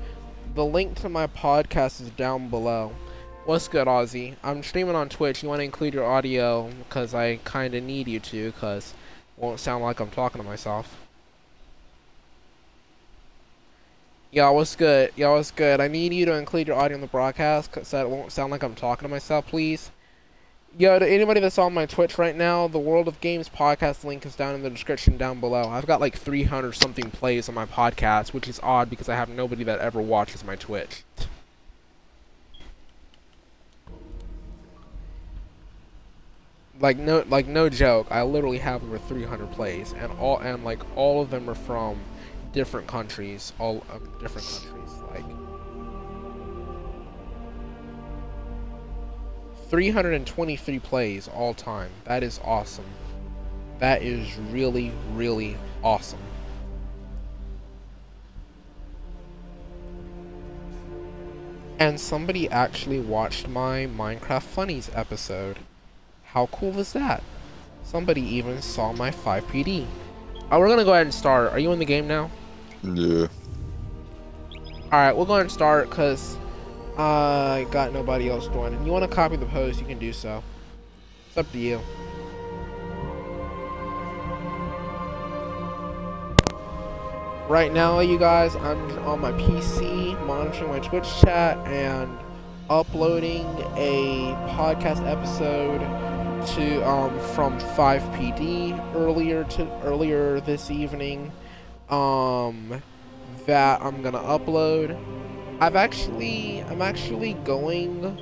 the 0.54 0.64
link 0.64 0.94
to 1.00 1.08
my 1.08 1.26
podcast 1.26 2.00
is 2.00 2.08
down 2.10 2.48
below. 2.48 2.92
What's 3.46 3.66
good, 3.66 3.88
Aussie? 3.88 4.36
I'm 4.44 4.62
streaming 4.62 4.94
on 4.94 5.08
Twitch. 5.08 5.42
You 5.42 5.48
want 5.48 5.58
to 5.58 5.64
include 5.64 5.92
your 5.92 6.04
audio 6.04 6.70
because 6.86 7.14
I 7.14 7.40
kind 7.42 7.74
of 7.74 7.82
need 7.82 8.06
you 8.06 8.20
to 8.20 8.52
because 8.52 8.94
won't 9.36 9.58
sound 9.58 9.82
like 9.82 9.98
I'm 9.98 10.10
talking 10.10 10.40
to 10.40 10.46
myself. 10.46 11.04
Y'all, 14.30 14.54
what's 14.54 14.76
good? 14.76 15.10
Y'all, 15.16 15.34
what's 15.34 15.50
good? 15.50 15.80
I 15.80 15.88
need 15.88 16.14
you 16.14 16.26
to 16.26 16.34
include 16.34 16.68
your 16.68 16.76
audio 16.76 16.94
in 16.94 17.00
the 17.00 17.08
broadcast 17.08 17.74
so 17.84 17.96
that 17.96 18.06
it 18.06 18.08
won't 18.08 18.30
sound 18.30 18.52
like 18.52 18.62
I'm 18.62 18.76
talking 18.76 19.08
to 19.08 19.10
myself, 19.12 19.48
please. 19.48 19.90
Yo, 20.78 20.98
to 20.98 21.06
anybody 21.06 21.38
that's 21.38 21.58
on 21.58 21.74
my 21.74 21.84
Twitch 21.84 22.16
right 22.16 22.34
now, 22.34 22.66
the 22.66 22.78
World 22.78 23.06
of 23.06 23.20
Games 23.20 23.46
podcast 23.46 24.04
link 24.04 24.24
is 24.24 24.34
down 24.34 24.54
in 24.54 24.62
the 24.62 24.70
description 24.70 25.18
down 25.18 25.38
below. 25.38 25.68
I've 25.68 25.84
got 25.86 26.00
like 26.00 26.16
300 26.16 26.72
something 26.72 27.10
plays 27.10 27.46
on 27.46 27.54
my 27.54 27.66
podcast, 27.66 28.32
which 28.32 28.48
is 28.48 28.58
odd 28.62 28.88
because 28.88 29.06
I 29.10 29.14
have 29.14 29.28
nobody 29.28 29.64
that 29.64 29.80
ever 29.80 30.00
watches 30.00 30.42
my 30.44 30.56
Twitch. 30.56 31.04
like 36.80 36.96
no 36.96 37.24
like 37.28 37.46
no 37.46 37.68
joke 37.68 38.08
i 38.10 38.22
literally 38.22 38.58
have 38.58 38.82
over 38.82 38.98
300 38.98 39.48
plays 39.52 39.94
and 39.96 40.10
all 40.18 40.38
and 40.38 40.64
like 40.64 40.80
all 40.96 41.22
of 41.22 41.30
them 41.30 41.48
are 41.48 41.54
from 41.54 41.96
different 42.52 42.88
countries 42.88 43.52
all 43.60 43.84
different 44.20 44.46
countries 44.48 44.81
323 49.72 50.78
plays 50.78 51.26
all 51.26 51.52
time 51.52 51.90
that 52.04 52.22
is 52.22 52.38
awesome 52.44 52.84
that 53.80 54.00
is 54.02 54.38
really 54.52 54.92
really 55.14 55.56
awesome 55.82 56.20
and 61.80 61.98
somebody 61.98 62.48
actually 62.48 63.00
watched 63.00 63.48
my 63.48 63.88
minecraft 63.96 64.44
funnies 64.44 64.88
episode 64.94 65.58
how 66.32 66.46
cool 66.46 66.78
is 66.78 66.94
that? 66.94 67.22
Somebody 67.84 68.22
even 68.22 68.62
saw 68.62 68.94
my 68.94 69.10
5PD. 69.10 69.84
Oh, 70.50 70.58
we're 70.58 70.68
gonna 70.68 70.82
go 70.82 70.94
ahead 70.94 71.04
and 71.04 71.12
start. 71.12 71.52
Are 71.52 71.58
you 71.58 71.72
in 71.72 71.78
the 71.78 71.84
game 71.84 72.08
now? 72.08 72.30
Yeah. 72.82 73.26
Alright, 74.84 75.14
we'll 75.14 75.26
go 75.26 75.34
ahead 75.34 75.42
and 75.42 75.52
start 75.52 75.90
because 75.90 76.38
I 76.96 77.66
got 77.70 77.92
nobody 77.92 78.28
else 78.28 78.48
joining. 78.48 78.84
You 78.84 78.92
want 78.92 79.08
to 79.08 79.14
copy 79.14 79.36
the 79.36 79.46
post, 79.46 79.80
you 79.80 79.86
can 79.86 79.98
do 79.98 80.12
so. 80.12 80.42
It's 81.28 81.38
up 81.38 81.50
to 81.52 81.58
you. 81.58 81.80
Right 87.48 87.72
now, 87.72 88.00
you 88.00 88.18
guys, 88.18 88.56
I'm 88.56 88.98
on 89.00 89.20
my 89.20 89.32
PC, 89.32 90.18
monitoring 90.26 90.70
my 90.70 90.80
Twitch 90.80 91.08
chat, 91.20 91.58
and 91.66 92.18
uploading 92.70 93.46
a 93.76 94.34
podcast 94.50 95.06
episode 95.06 95.80
to 96.54 96.88
um, 96.88 97.18
from 97.34 97.58
5PD 97.58 98.94
earlier 98.94 99.44
to 99.44 99.68
earlier 99.82 100.40
this 100.40 100.70
evening 100.70 101.30
um, 101.90 102.82
that 103.46 103.82
I'm 103.82 104.02
gonna 104.02 104.18
upload. 104.18 104.98
I've 105.62 105.76
actually 105.76 106.60
I'm 106.64 106.82
actually 106.82 107.34
going 107.34 108.18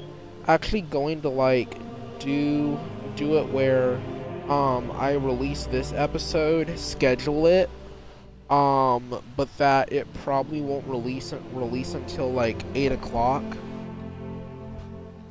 actually 0.46 0.82
going 0.82 1.22
to 1.22 1.30
like 1.30 1.74
do 2.18 2.78
do 3.16 3.38
it 3.38 3.48
where 3.48 3.94
um, 4.50 4.90
I 4.90 5.12
release 5.12 5.64
this 5.64 5.94
episode, 5.94 6.78
schedule 6.78 7.46
it, 7.46 7.70
um, 8.50 9.22
but 9.38 9.48
that 9.56 9.90
it 9.90 10.06
probably 10.22 10.60
won't 10.60 10.86
release 10.86 11.32
release 11.54 11.94
until 11.94 12.30
like 12.30 12.60
eight 12.74 12.92
o'clock. 12.92 13.42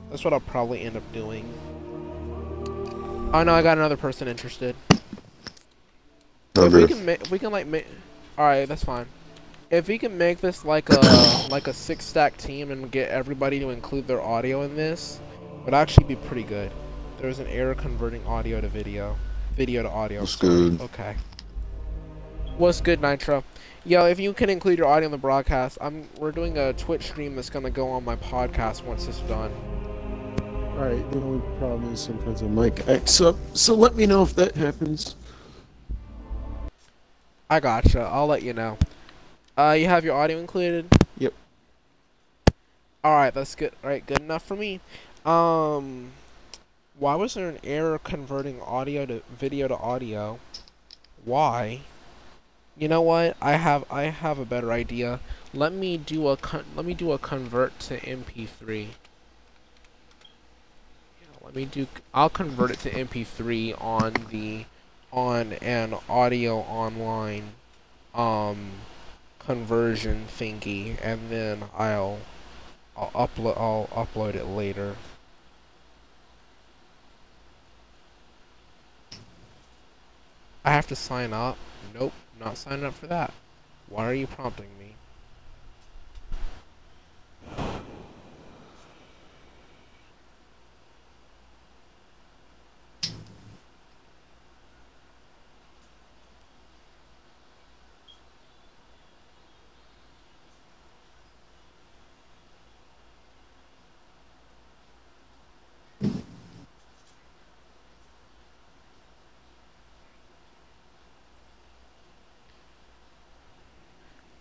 That's 0.10 0.24
what 0.24 0.34
I'll 0.34 0.39
probably 0.39 0.82
end 0.82 0.98
up 0.98 1.13
doing. 1.13 1.48
Oh 3.36 3.43
no, 3.43 3.54
I 3.54 3.62
got 3.62 3.78
another 3.78 3.98
person 3.98 4.28
interested. 4.28 4.76
If 6.56 6.74
we 6.74 6.88
can 6.88 7.06
make, 7.06 7.30
we 7.30 7.38
can 7.38 7.52
like. 7.52 7.67
All 8.36 8.45
right, 8.45 8.67
that's 8.67 8.84
fine. 8.84 9.06
If 9.71 9.88
we 9.88 9.99
can 9.99 10.17
make 10.17 10.39
this 10.39 10.65
like 10.65 10.89
a 10.89 11.47
like 11.51 11.67
a 11.67 11.73
six 11.73 12.03
stack 12.03 12.36
team 12.38 12.71
and 12.71 12.91
get 12.91 13.10
everybody 13.10 13.60
to 13.60 13.69
include 13.69 14.08
their 14.08 14.19
audio 14.19 14.63
in 14.63 14.75
this, 14.75 15.19
would 15.63 15.75
actually 15.75 16.08
be 16.08 16.15
pretty 16.15 16.41
good. 16.41 16.71
There's 17.19 17.38
an 17.38 17.45
error 17.45 17.75
converting 17.75 18.25
audio 18.25 18.60
to 18.62 18.67
video, 18.67 19.15
video 19.53 19.84
to 19.84 19.89
audio. 19.89 20.21
What's 20.21 20.38
good? 20.38 20.82
Okay. 20.82 21.15
What's 22.58 22.82
good, 22.82 22.99
Nitro? 22.99 23.43
Yo, 23.86 24.08
if 24.08 24.19
you 24.19 24.34
can 24.34 24.49
include 24.49 24.79
your 24.79 24.88
audio 24.88 25.05
in 25.05 25.12
the 25.12 25.19
broadcast, 25.19 25.77
I'm 25.82 26.10
we're 26.17 26.32
doing 26.32 26.58
a 26.58 26.73
Twitch 26.73 27.03
stream 27.03 27.36
that's 27.36 27.51
gonna 27.51 27.69
go 27.69 27.89
on 27.89 28.03
my 28.03 28.15
podcast 28.15 28.84
once 28.84 29.08
it's 29.08 29.19
done. 29.21 29.51
Alright, 30.79 31.12
the 31.12 31.19
only 31.19 31.60
problem 31.60 31.93
is 31.93 31.99
sometimes 31.99 32.41
the 32.41 32.47
mic 32.47 32.88
acts 32.88 33.21
up, 33.21 33.36
so 33.53 33.75
let 33.75 33.95
me 33.95 34.08
know 34.08 34.23
if 34.23 34.34
that 34.34 34.55
happens. 34.55 35.15
I 37.51 37.60
gotcha. 37.60 38.01
I'll 38.01 38.27
let 38.27 38.41
you 38.41 38.53
know. 38.53 38.75
Uh, 39.60 39.74
you 39.74 39.88
have 39.88 40.06
your 40.06 40.15
audio 40.15 40.38
included? 40.38 40.88
Yep. 41.17 41.34
Alright, 43.04 43.34
that's 43.34 43.56
good. 43.56 43.74
Alright, 43.84 44.06
good 44.06 44.22
enough 44.22 44.45
for 44.45 44.56
me. 44.56 44.80
Um, 45.26 46.12
why 46.98 47.15
was 47.15 47.34
there 47.34 47.50
an 47.50 47.60
error 47.62 48.00
converting 48.00 48.62
audio 48.62 49.06
to 49.06 49.22
video 49.30 49.67
to 49.67 49.76
audio? 49.76 50.39
Why? 51.26 51.82
You 52.78 52.88
know 52.88 53.02
what? 53.02 53.36
I 53.41 53.58
have 53.58 53.84
I 53.91 54.04
have 54.04 54.39
a 54.39 54.45
better 54.45 54.72
idea. 54.72 55.19
Let 55.54 55.74
me 55.74 55.98
do 55.98 56.30
a 56.30 56.38
let 56.74 56.86
me 56.86 56.93
do 56.93 57.12
a 57.12 57.17
convert 57.17 57.78
to 57.80 58.00
MP3. 58.00 58.88
Let 61.43 61.54
me 61.54 61.65
do. 61.65 61.88
I'll 62.13 62.30
convert 62.30 62.72
it 62.72 62.80
to 62.80 62.91
MP3 62.91 63.82
on 63.84 64.13
the 64.32 64.63
on 65.12 65.52
an 65.52 65.95
audio 66.08 66.60
online 66.60 67.56
um 68.15 68.72
conversion 69.50 70.28
thingy, 70.28 70.96
and 71.02 71.32
then 71.32 71.64
I'll 71.76 72.20
I'll 72.96 73.10
upload 73.28 73.58
I'll 73.58 73.90
upload 74.06 74.36
it 74.36 74.46
later. 74.46 74.96
I 80.64 80.70
have 80.70 80.86
to 80.90 80.96
sign 80.96 81.34
up. 81.34 81.58
Nope, 81.96 82.14
not 82.40 82.58
signing 82.58 82.86
up 82.86 82.94
for 82.94 83.08
that. 83.08 83.34
Why 83.88 84.06
are 84.06 84.14
you 84.14 84.28
prompting 84.28 84.70
me? 84.78 84.94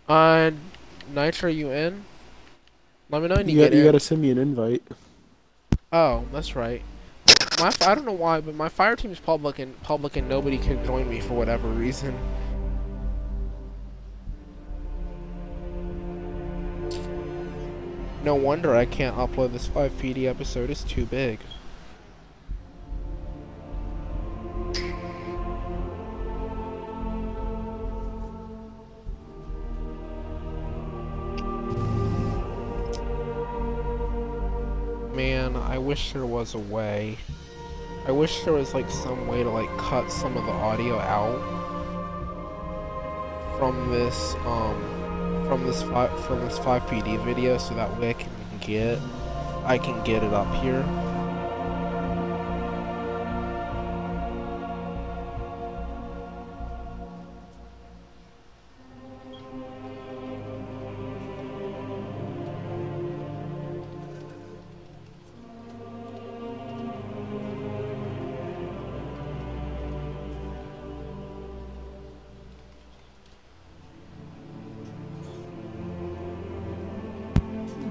Uh, 0.09 0.53
Nitro, 1.29 1.51
you 1.51 1.71
in? 1.71 2.07
Let 3.11 3.21
me 3.21 3.29
know 3.29 3.35
when 3.35 3.47
you, 3.51 3.57
You, 3.57 3.61
get 3.61 3.73
got, 3.73 3.77
you 3.77 3.81
in. 3.81 3.87
gotta 3.89 4.01
send 4.01 4.23
me 4.23 4.31
an 4.31 4.39
invite. 4.39 4.83
Oh, 5.93 6.25
that's 6.33 6.57
right. 6.57 6.81
my 7.61 7.71
I 7.83 7.95
don't 7.95 8.07
know 8.07 8.13
why, 8.13 8.41
but 8.41 8.55
my 8.55 8.71
fire 8.71 8.97
team's 8.97 9.21
public 9.21 9.59
and 9.59 9.79
public 9.83 10.17
and 10.17 10.27
nobody 10.27 10.57
can 10.57 10.83
join 10.87 11.07
me 11.07 11.21
for 11.21 11.35
whatever 11.35 11.69
reason. 11.69 12.19
No 18.25 18.35
wonder 18.35 18.75
I 18.75 18.87
can't 18.87 19.15
upload 19.15 19.53
this 19.53 19.67
5 19.67 19.93
PD 19.99 20.25
episode, 20.25 20.71
it's 20.71 20.83
too 20.83 21.05
big. 21.05 21.41
Wish 35.99 36.13
there 36.13 36.27
was 36.27 36.55
a 36.55 36.59
way. 36.59 37.19
I 38.07 38.13
wish 38.13 38.43
there 38.43 38.53
was 38.53 38.73
like 38.73 38.89
some 38.89 39.27
way 39.27 39.43
to 39.43 39.51
like 39.51 39.69
cut 39.79 40.09
some 40.13 40.37
of 40.37 40.47
the 40.47 40.53
audio 40.53 40.97
out 41.01 41.41
from 43.59 43.91
this 43.91 44.37
um 44.47 44.77
from 45.49 45.67
this 45.67 45.83
five 45.83 46.25
from 46.25 46.39
this 46.43 46.57
5PD 46.61 47.25
video 47.25 47.59
so 47.59 47.75
that 47.75 47.91
way 47.99 48.11
I 48.11 48.13
can 48.13 48.31
get 48.61 48.99
I 49.65 49.77
can 49.77 50.05
get 50.05 50.23
it 50.23 50.33
up 50.33 50.55
here. 50.63 50.85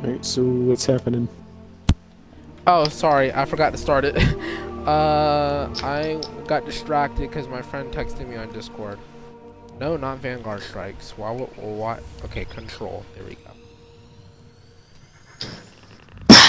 Alright, 0.03 0.25
so 0.25 0.43
what's 0.43 0.85
happening? 0.85 1.27
Oh, 2.67 2.87
sorry, 2.87 3.33
I 3.33 3.45
forgot 3.45 3.71
to 3.71 3.77
start 3.77 4.05
it. 4.05 4.15
uh, 4.87 5.73
I 5.83 6.21
got 6.47 6.65
distracted 6.65 7.29
because 7.29 7.47
my 7.47 7.61
friend 7.61 7.91
texted 7.93 8.27
me 8.27 8.35
on 8.35 8.51
Discord. 8.51 8.99
No, 9.79 9.95
not 9.97 10.19
Vanguard 10.19 10.61
strikes. 10.61 11.11
Why? 11.17 11.31
would- 11.31 11.49
Why? 11.57 11.99
Okay, 12.25 12.45
control. 12.45 13.05
There 13.15 13.23
we 13.23 13.35
go. 13.35 13.41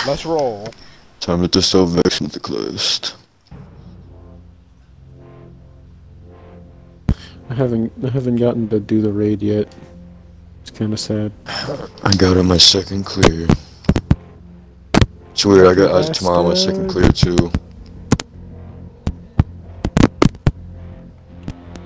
Let's 0.07 0.25
roll. 0.25 0.69
Time 1.21 1.43
to 1.43 1.49
distill 1.49 1.87
Vex 1.87 2.21
into 2.21 2.41
closed. 2.41 3.15
I 7.51 7.55
haven't 7.55 7.93
I 8.05 8.09
haven't 8.11 8.37
gotten 8.37 8.69
to 8.69 8.79
do 8.81 9.01
the 9.03 9.13
raid 9.13 9.43
yet. 9.43 9.75
Kind 10.79 10.93
of 10.93 11.01
sad. 11.01 11.33
I 12.05 12.15
got 12.19 12.37
on 12.37 12.47
my 12.47 12.57
second 12.57 13.03
clear. 13.05 13.49
It's 15.33 15.45
weird, 15.45 15.67
I 15.67 15.75
got 15.75 15.91
uh, 15.91 16.13
tomorrow 16.13 16.45
my 16.45 16.55
second 16.55 16.89
clear 16.89 17.11
too. 17.11 17.51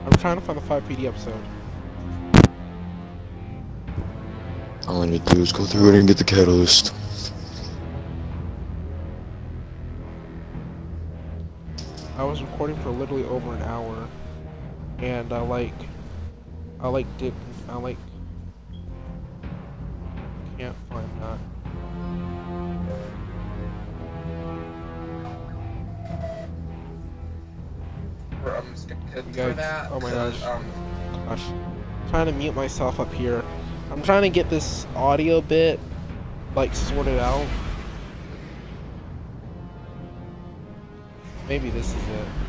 I'm 0.05 0.12
trying 0.18 0.38
to 0.38 0.42
find 0.42 0.59
the 0.59 0.61
5 0.61 0.83
PD 0.83 1.05
episode. 1.07 1.42
All 4.87 5.00
I 5.00 5.07
need 5.07 5.24
to 5.24 5.37
do 5.37 5.40
is 5.40 5.52
go 5.52 5.64
through 5.64 5.94
it 5.94 5.98
and 5.98 6.07
get 6.07 6.18
the 6.18 6.24
catalyst. 6.24 6.92
I 12.18 12.24
was 12.24 12.42
recording 12.42 12.76
for 12.83 12.90
literally 12.90 13.24
over 13.24 13.55
an 13.55 13.62
hour, 13.62 14.07
and 14.98 15.33
I 15.33 15.40
like, 15.40 15.72
I 16.78 16.88
like 16.88 17.07
did, 17.16 17.33
I 17.70 17.76
like, 17.76 17.96
can't 20.62 20.77
that. 21.20 21.38
I'm 28.44 28.72
just 28.72 28.88
gonna 28.88 29.01
cut 29.12 29.25
for 29.25 29.31
guys- 29.31 29.57
that. 29.57 29.90
oh 29.90 30.01
my 30.01 30.11
gosh. 30.11 30.42
Um, 30.42 30.64
Gosh, 31.29 31.44
trying 32.11 32.27
to 32.27 32.33
mute 32.33 32.55
myself 32.55 32.98
up 32.98 33.12
here. 33.12 33.44
I'm 33.90 34.03
trying 34.03 34.22
to 34.22 34.29
get 34.29 34.51
this 34.51 34.87
audio 34.96 35.40
bit 35.40 35.79
like 36.57 36.75
sorted 36.75 37.18
out. 37.18 37.46
Maybe 41.48 41.70
this 41.70 41.88
is 41.88 41.94
it. 41.94 42.41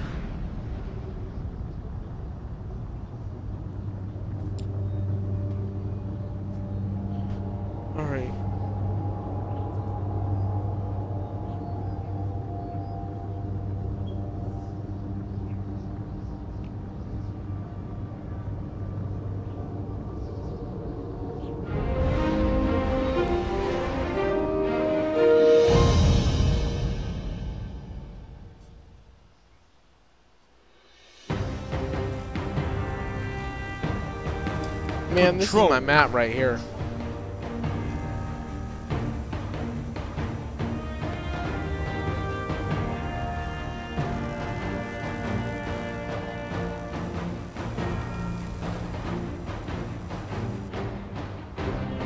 Man, 35.24 35.38
this 35.38 35.48
is 35.48 35.54
my 35.54 35.80
map 35.80 36.12
right 36.14 36.34
here. 36.34 36.60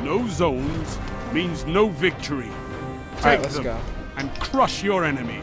No 0.04 0.26
zones 0.28 0.98
means 1.32 1.66
no 1.66 1.88
victory. 1.88 2.48
Take 3.16 3.24
Alright, 3.24 3.42
let's 3.42 3.54
them 3.54 3.64
go. 3.64 3.78
and 4.16 4.32
crush 4.40 4.82
your 4.84 5.04
enemies. 5.04 5.42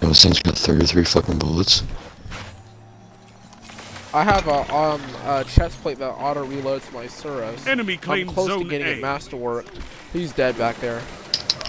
Yo, 0.00 0.08
this 0.08 0.22
thing's 0.24 0.42
got 0.42 0.56
33 0.58 1.04
fucking 1.04 1.38
bullets. 1.38 1.84
I 4.14 4.24
have 4.24 4.46
a 4.46 4.74
um 4.74 5.00
a 5.24 5.44
chest 5.44 5.80
plate 5.82 5.98
that 5.98 6.10
auto 6.10 6.46
reloads 6.46 6.92
my 6.92 7.06
Suros. 7.06 7.66
Enemy 7.66 7.94
I'm 7.94 7.98
claims 8.00 8.30
close 8.32 8.48
to 8.48 8.64
getting 8.68 8.86
A. 8.86 8.90
it 8.90 9.02
masterworked. 9.02 9.68
He's 10.12 10.32
dead 10.32 10.58
back 10.58 10.76
there. 10.76 11.00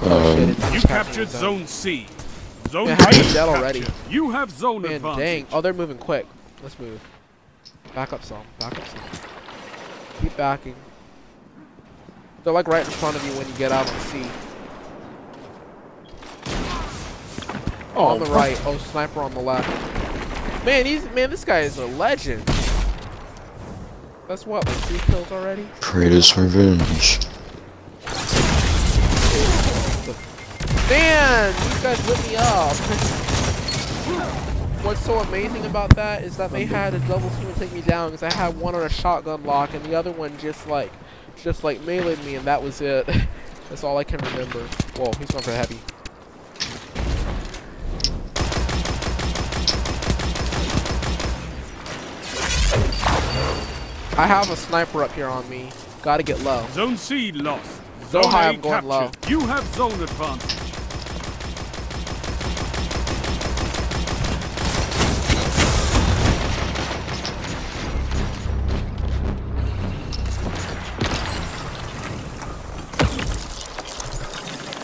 Um, 0.02 0.50
it's 0.50 0.74
You 0.74 0.82
captured 0.82 1.22
in 1.22 1.28
zone 1.28 1.68
C. 1.68 2.06
Zone 2.70 2.88
Man, 2.88 2.98
how 2.98 3.10
B 3.12 3.18
you 3.18 3.22
is 3.24 3.34
dead 3.34 3.48
already? 3.48 3.84
You 4.10 4.32
have 4.32 4.50
zone 4.50 4.82
Man, 4.82 4.94
advantage. 4.94 5.20
dang. 5.20 5.48
Oh, 5.54 5.62
they're 5.62 5.74
moving 5.74 5.98
quick. 5.98 6.26
Let's 6.62 6.78
move. 6.80 7.00
Back 7.96 8.12
up 8.12 8.24
some. 8.24 8.44
Back 8.60 8.78
up 8.78 8.88
some. 8.88 9.00
Keep 10.22 10.36
backing. 10.36 10.76
They're 12.44 12.52
like 12.54 12.68
right 12.68 12.84
in 12.84 12.92
front 12.92 13.16
of 13.16 13.26
you 13.26 13.32
when 13.38 13.48
you 13.48 13.54
get 13.54 13.72
out 13.72 13.90
on 13.90 14.00
C. 14.02 14.26
Oh, 17.96 18.06
on 18.08 18.20
the 18.20 18.26
right. 18.26 18.60
Oh, 18.66 18.78
sniper 18.78 19.22
on 19.22 19.34
the 19.34 19.40
left. 19.40 19.70
Man, 20.66 20.86
he's 20.86 21.04
man. 21.12 21.30
This 21.30 21.44
guy 21.44 21.60
is 21.60 21.78
a 21.78 21.86
legend. 21.86 22.42
That's 24.30 24.48
what, 24.48 24.66
like 24.66 24.78
three 24.86 25.00
kills 25.00 25.30
already. 25.30 25.68
Kratos 25.82 26.38
Revenge. 26.38 27.20
Man, 30.90 31.54
these 31.54 31.84
guys 31.84 32.08
lit 32.08 32.28
me 32.30 32.36
up. 32.38 32.76
What's 34.86 35.02
so 35.02 35.20
amazing 35.20 35.66
about 35.66 35.94
that 35.98 36.24
is 36.24 36.38
that 36.38 36.52
they 36.52 36.64
had 36.64 36.94
a 36.94 37.00
double 37.00 37.30
team 37.32 37.54
to 37.54 37.60
take 37.60 37.74
me 37.74 37.82
down 37.82 38.12
because 38.12 38.24
I 38.24 38.34
had 38.34 38.58
one 38.58 38.74
on 38.74 38.84
a 38.84 38.90
shotgun 38.90 39.44
lock 39.44 39.74
and 39.74 39.84
the 39.84 39.96
other 39.96 40.12
one 40.12 40.38
just 40.38 40.68
like, 40.68 40.92
just 41.42 41.66
like 41.66 41.80
meleeed 41.82 42.24
me 42.24 42.36
and 42.36 42.46
that 42.46 42.64
was 42.64 42.80
it. 42.80 43.06
That's 43.70 43.84
all 43.84 43.98
I 43.98 44.06
can 44.06 44.20
remember. 44.20 44.60
Whoa, 44.96 45.12
he's 45.20 45.32
going 45.32 45.44
for 45.44 45.52
heavy. 45.52 45.80
I 54.16 54.28
have 54.28 54.52
a 54.52 54.56
sniper 54.56 55.04
up 55.04 55.12
here 55.14 55.28
on 55.28 55.50
me. 55.50 55.70
Gotta 56.04 56.22
get 56.22 56.40
low. 56.42 56.68
Zone 56.72 56.98
C 56.98 57.32
lost. 57.32 57.82
Zone 58.12 58.26
high, 58.26 58.50
I'm 58.50 58.62
going 58.62 58.86
low. 58.86 59.10
You 59.28 59.40
have 59.40 59.66
zone 59.74 59.92
advantage. 59.94 60.60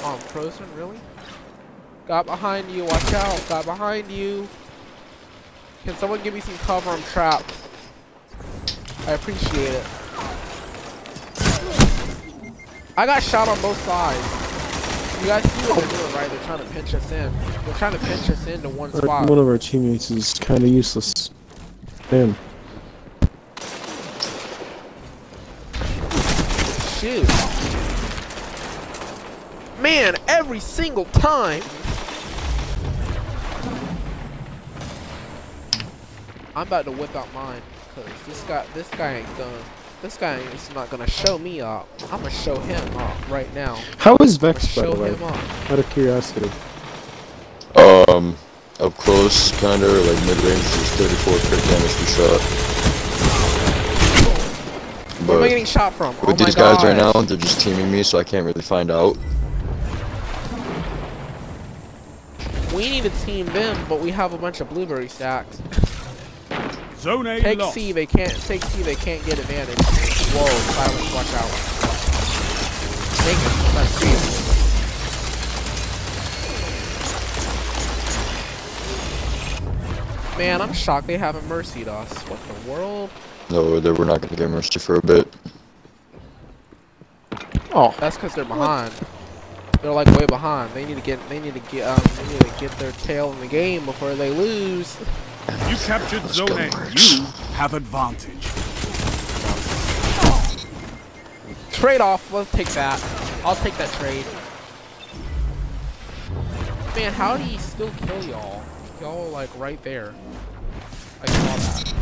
Oh, 0.02 0.14
I'm 0.16 0.20
frozen? 0.20 0.66
Really? 0.76 1.00
Got 2.08 2.26
behind 2.26 2.72
you. 2.72 2.84
Watch 2.84 3.14
out. 3.14 3.46
Got 3.48 3.66
behind 3.66 4.10
you. 4.10 4.48
Can 5.84 5.96
someone 5.98 6.24
give 6.24 6.34
me 6.34 6.40
some 6.40 6.58
cover? 6.58 6.90
I'm 6.90 7.04
trapped. 7.04 7.69
I 9.08 9.12
appreciate 9.14 9.74
it. 9.74 9.86
I 12.98 13.06
got 13.06 13.24
shot 13.24 13.48
on 13.48 13.60
both 13.62 13.78
sides. 13.86 14.18
You 15.22 15.28
guys 15.28 15.44
see 15.44 15.70
what 15.72 15.80
they're 15.80 15.98
doing, 16.00 16.14
right? 16.14 16.30
They're 16.30 16.44
trying 16.46 16.60
to 16.60 16.74
pinch 16.74 16.94
us 16.94 17.12
in. 17.12 17.32
They're 17.66 17.74
trying 17.76 17.94
to 17.94 18.00
pinch 18.00 18.30
us 18.30 18.48
into 18.48 18.70
one 18.70 18.92
Our- 18.94 19.02
spot. 19.02 19.30
One 19.30 19.40
of 19.40 19.48
our 19.48 19.58
teammates 19.58 20.12
is 20.12 20.34
kind 20.36 20.64
of 20.64 20.70
useless. 20.70 21.32
Man, 22.12 22.36
Shoot. 27.00 27.26
Man, 29.82 30.16
every 30.28 30.60
single 30.60 31.06
time. 31.06 31.64
I'm 36.56 36.68
about 36.68 36.84
to 36.86 36.92
whip 36.92 37.16
out 37.16 37.34
mine, 37.34 37.62
cause 38.04 38.26
this 38.26 38.44
guy, 38.44 38.66
this 38.74 38.90
guy 38.90 39.16
ain't 39.18 39.38
gonna, 39.38 39.64
this 40.02 40.18
guy 40.18 40.36
is 40.36 40.74
not 40.74 40.90
gonna 40.90 41.10
show 41.10 41.38
me 41.38 41.62
up. 41.62 41.88
I'm 42.12 42.20
gonna 42.20 42.32
show 42.32 42.60
him 42.60 42.98
up 42.98 43.30
right 43.30 43.54
now. 43.54 43.76
how 43.98 44.16
is 44.22 44.38
Vex, 44.38 44.76
by 44.76 44.84
the 44.86 44.96
way? 44.96 45.12
up. 45.12 45.72
Out 45.72 45.80
of 45.80 45.90
curiosity. 45.90 46.50
Um, 47.76 48.36
up 48.80 48.94
close, 48.96 49.52
kinda, 49.60 49.88
like 49.88 50.26
mid-range, 50.26 50.60
is 50.60 50.90
34 50.96 51.38
crit 51.40 51.64
damage 51.70 51.96
per 51.96 52.06
shot. 52.06 52.70
Where 55.28 55.38
am 55.38 55.44
I 55.44 55.48
getting 55.50 55.66
shot 55.66 55.94
from? 55.94 56.16
oh 56.24 56.28
with 56.28 56.40
my 56.40 56.46
these 56.46 56.56
guys 56.56 56.84
right 56.84 56.96
now, 56.96 57.12
they're 57.12 57.38
just 57.38 57.60
teaming 57.60 57.92
me, 57.92 58.04
so 58.04 58.18
I 58.18 58.24
can't 58.24 58.46
really 58.46 58.62
find 58.62 58.90
out. 58.90 59.18
We 62.74 62.90
need 62.90 63.04
to 63.04 63.10
team 63.26 63.46
them, 63.48 63.78
but 63.90 64.00
we 64.00 64.12
have 64.12 64.34
a 64.34 64.38
bunch 64.38 64.62
of 64.62 64.70
blueberry 64.70 65.10
stacks. 65.10 65.62
Zone 67.00 67.28
A 67.28 67.40
Take 67.40 67.60
lost. 67.60 67.74
C, 67.74 67.92
they 67.94 68.06
can't. 68.06 68.36
Take 68.42 68.64
C, 68.66 68.82
they 68.82 68.96
can't 68.96 69.26
get 69.26 69.40
advantage. 69.40 69.78
Whoa, 70.34 70.46
silence, 70.74 71.14
watch 71.14 71.34
out. 71.34 71.50
Take 73.24 73.38
it, 73.38 73.54
that's 73.74 73.92
C. 73.96 74.50
Man, 80.38 80.62
I'm 80.62 80.74
shocked 80.74 81.08
they 81.08 81.18
haven't 81.18 81.48
mercied 81.48 81.88
us. 81.88 82.12
What 82.30 82.40
the 82.48 82.54
world? 82.70 83.10
No, 83.50 83.80
they 83.80 83.92
we're 83.92 84.06
not 84.06 84.22
gonna 84.22 84.36
get 84.36 84.50
mercy 84.50 84.80
for 84.80 84.96
a 84.96 85.02
bit. 85.02 85.28
Oh, 87.72 87.96
That's 88.00 88.16
because 88.16 88.34
they're 88.36 88.46
behind. 88.46 88.94
They're 89.82 89.92
like 89.92 90.08
way 90.18 90.26
behind. 90.26 90.74
They 90.74 90.86
need 90.86 90.96
to 90.96 91.02
get. 91.02 91.20
They 91.30 91.40
need 91.40 91.54
to 91.54 91.60
get. 91.72 91.88
Um. 91.88 92.02
They 92.16 92.34
need 92.34 92.42
to 92.42 92.60
get 92.60 92.72
their 92.80 92.92
tail 92.92 93.32
in 93.32 93.40
the 93.40 93.48
game 93.48 93.86
before 93.86 94.16
they 94.16 94.30
lose. 94.32 94.98
You 95.70 95.76
captured 95.78 96.22
Let's 96.22 96.34
Zone 96.36 96.48
go, 96.48 96.58
A. 96.58 96.70
Marks. 96.70 97.18
You 97.18 97.26
have 97.54 97.74
advantage. 97.74 98.46
Trade 101.72 102.02
off. 102.02 102.32
Let's 102.32 102.52
take 102.52 102.68
that. 102.70 103.02
I'll 103.44 103.56
take 103.56 103.76
that 103.78 103.92
trade. 103.94 104.26
Man, 106.96 107.14
how 107.14 107.38
do 107.38 107.44
you 107.46 107.58
still 107.58 107.92
kill 108.06 108.24
y'all? 108.26 108.64
Y'all 109.02 109.28
are 109.28 109.30
like 109.30 109.50
right 109.58 109.82
there. 109.84 110.14
I 111.22 111.26
saw 111.28 111.56
that. 111.56 111.94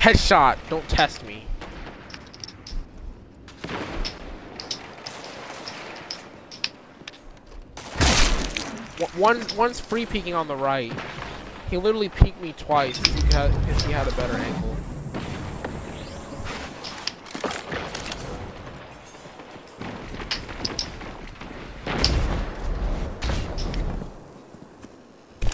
Headshot. 0.00 0.56
Don't 0.70 0.88
test 0.88 1.24
me. 1.24 1.44
One- 8.98 9.38
One, 9.38 9.56
one's 9.56 9.78
free 9.80 10.06
peeking 10.06 10.34
on 10.34 10.48
the 10.48 10.56
right. 10.56 10.92
He 11.70 11.76
literally 11.76 12.08
peeked 12.08 12.40
me 12.40 12.54
twice 12.54 12.98
because 12.98 13.54
he 13.84 13.92
had, 13.92 14.08
a 14.08 14.12
better 14.12 14.32
angle. 14.32 14.74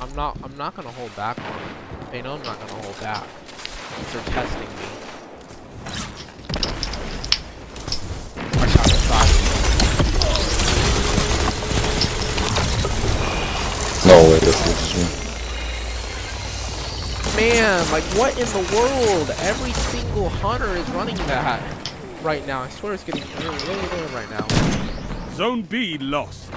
I'm 0.00 0.14
not. 0.14 0.38
I'm 0.44 0.56
not 0.56 0.76
gonna 0.76 0.92
hold 0.92 1.16
back 1.16 1.36
on 1.40 1.44
them. 1.44 2.10
They 2.12 2.22
know 2.22 2.34
I'm 2.34 2.42
not 2.44 2.60
gonna 2.60 2.80
hold 2.80 3.00
back. 3.00 3.26
They're 4.12 4.22
testing 4.22 4.68
me. 4.68 4.93
Man, 17.44 17.92
like 17.92 18.02
what 18.16 18.32
in 18.38 18.46
the 18.46 18.74
world? 18.74 19.28
Every 19.40 19.72
single 19.72 20.30
hunter 20.30 20.74
is 20.76 20.88
running 20.92 21.16
that 21.26 21.62
right 22.22 22.44
now. 22.46 22.62
I 22.62 22.70
swear 22.70 22.94
it's 22.94 23.04
getting 23.04 23.22
really, 23.38 23.58
really 23.66 23.86
good 23.88 24.10
right 24.12 24.30
now. 24.30 24.48
Zone 25.34 25.60
B 25.60 25.98
lost. 25.98 26.50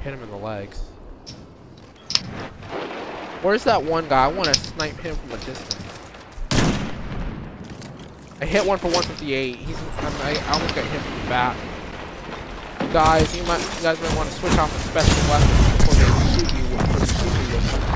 Hit 0.00 0.14
him 0.14 0.22
in 0.24 0.30
the 0.30 0.36
legs. 0.36 0.80
Where's 3.42 3.62
that 3.62 3.84
one 3.84 4.08
guy? 4.08 4.24
I 4.24 4.26
want 4.26 4.52
to 4.52 4.54
snipe 4.58 4.98
him 4.98 5.14
from 5.14 5.30
a 5.30 5.36
distance. 5.36 5.76
I 8.40 8.46
hit 8.46 8.66
one 8.66 8.78
for 8.78 8.88
158. 8.88 9.54
He's. 9.54 9.76
I'm, 9.78 10.12
I 10.22 10.42
I 10.44 10.52
almost 10.54 10.74
got 10.74 10.84
hit 10.86 11.00
from 11.00 11.22
the 11.22 11.28
back. 11.28 11.56
Guys, 12.92 13.36
you 13.36 13.44
might. 13.44 13.60
You 13.76 13.82
guys 13.82 14.00
might 14.00 14.16
want 14.16 14.28
to 14.28 14.34
switch 14.34 14.58
off 14.58 14.72
the 14.72 14.88
special 14.88 15.30
weapons 15.30 15.76
before 15.76 15.94
they 15.94 16.06
shoot 16.34 16.52
you. 16.52 16.76
Before 16.76 16.98
they 16.98 17.06
shoot 17.06 17.48
you 17.48 17.54
with 17.54 17.70
them. 17.70 17.92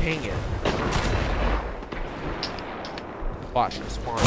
Dang 0.00 0.24
it. 0.24 0.32
Watch 3.52 3.74
him 3.74 3.88
spawn. 3.90 4.18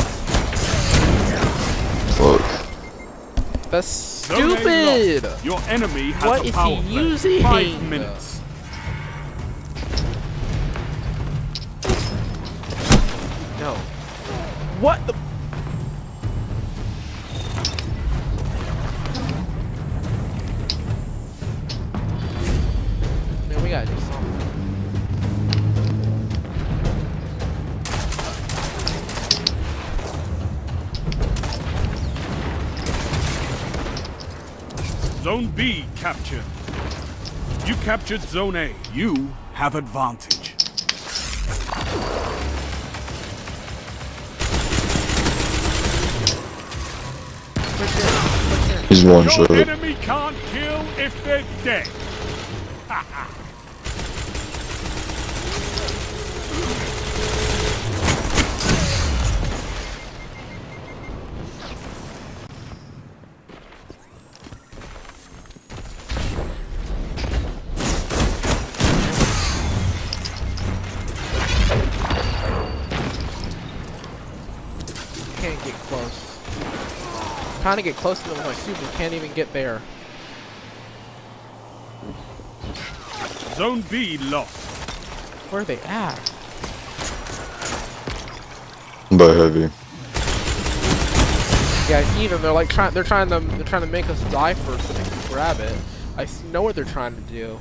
Fuck. 2.14 3.72
That's 3.72 3.88
stupid! 3.88 5.24
lost. 5.24 5.44
Your 5.44 5.60
enemy 5.62 6.12
has 6.12 6.24
What 6.26 6.42
a 6.42 6.46
is 6.46 6.52
power 6.52 6.76
he 6.76 6.94
using? 6.94 7.42
Five 7.42 7.82
minutes. 7.90 8.40
No. 13.60 13.74
What 14.80 15.08
the? 15.08 15.23
Captured. 36.04 36.44
You 37.66 37.76
captured 37.76 38.20
Zone 38.24 38.58
A. 38.58 38.76
You 38.94 39.34
have 39.54 39.76
advantage. 39.76 40.54
Push 47.78 47.96
in, 47.96 48.10
push 48.50 48.70
in. 48.70 48.84
He's 48.90 49.06
one 49.06 49.30
shot. 49.30 49.50
enemy 49.52 49.94
can't 50.02 50.36
kill 50.52 50.82
if 50.98 51.24
they're 51.24 51.46
dead. 51.64 51.88
Trying 77.74 77.86
to 77.86 77.90
get 77.90 77.98
close 77.98 78.22
to 78.22 78.30
them 78.30 78.38
with 78.38 78.46
my 78.46 78.54
super, 78.54 78.98
can't 78.98 79.16
even 79.16 79.34
get 79.34 79.52
there. 79.52 79.82
Zone 83.56 83.82
B 83.90 84.20
lost. 84.20 84.56
Where 85.50 85.64
are 85.64 85.66
they 85.66 85.80
at? 85.80 86.20
By 89.10 89.26
heavy. 89.34 89.72
Yeah, 91.90 91.98
I 91.98 92.04
see 92.14 92.28
them. 92.28 92.44
They're 92.44 92.52
like 92.52 92.70
trying. 92.70 92.94
They're 92.94 93.04
trying 93.04 93.30
to. 93.30 93.40
They're 93.40 93.66
trying 93.66 93.82
to 93.82 93.88
make 93.88 94.08
us 94.08 94.22
die 94.26 94.54
first 94.54 94.88
so 94.88 94.94
they 94.94 95.10
can 95.10 95.28
grab 95.30 95.60
it. 95.60 95.76
I 96.16 96.28
know 96.52 96.62
what 96.62 96.76
they're 96.76 96.86
trying 96.86 97.16
to 97.16 97.22
do. 97.22 97.58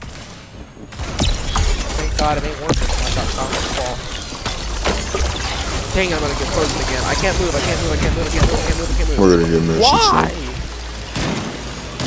Thank 1.96 2.18
God 2.18 2.36
it 2.36 2.44
ain't 2.44 2.60
working. 2.60 2.82
I 2.82 3.14
got 3.14 3.28
shot 3.30 3.46
in 3.46 3.54
the 3.54 3.60
fall. 3.80 4.11
Dang, 5.94 6.08
I'm 6.14 6.20
gonna 6.20 6.32
get 6.38 6.48
frozen 6.48 6.80
again. 6.88 7.04
I 7.04 7.14
can't 7.14 7.38
move, 7.38 7.54
I 7.54 7.60
can't 7.60 7.78
move, 7.82 7.92
I 7.92 7.96
can't 7.98 8.16
move, 8.16 8.24
I 8.26 8.30
can't 8.32 8.48
move, 8.48 8.56
I 8.56 8.64
can't 8.64 8.78
move, 8.78 8.88
I 8.88 8.94
can't 8.96 9.08
move. 9.10 9.18
We're 9.18 9.36
gonna 9.36 9.52
get 9.52 9.62
mercy 9.62 9.82
Why? 9.82 10.28
soon. 10.32 10.52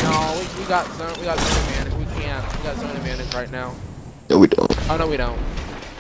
No, 0.02 0.34
we, 0.34 0.42
we 0.60 0.66
got 0.68 0.88
zone, 0.98 1.14
we 1.20 1.26
got 1.26 1.38
zone 1.38 1.58
advantage. 1.70 1.94
We 1.94 2.06
can't. 2.20 2.58
We 2.58 2.64
got 2.64 2.78
zone 2.78 2.96
advantage 2.96 3.34
right 3.36 3.52
now. 3.52 3.76
No, 4.28 4.40
we 4.40 4.48
don't. 4.48 4.90
Oh 4.90 4.98
no, 4.98 5.06
we 5.06 5.18
don't. 5.18 5.40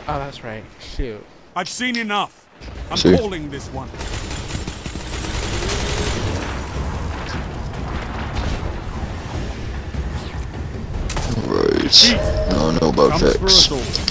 Oh, 0.08 0.17
that's 0.17 0.43
right. 0.43 0.63
Shoot. 0.80 1.24
I've 1.56 1.69
seen 1.69 1.95
enough. 1.95 2.48
I'm 2.89 2.98
See? 2.98 3.15
calling 3.15 3.52
this 3.52 3.67
one. 3.67 3.88
Right. 11.48 12.50
I 12.50 12.50
don't 12.50 12.82
know 12.82 12.89
about 12.89 13.21
Comes 13.21 13.67
for 13.67 14.04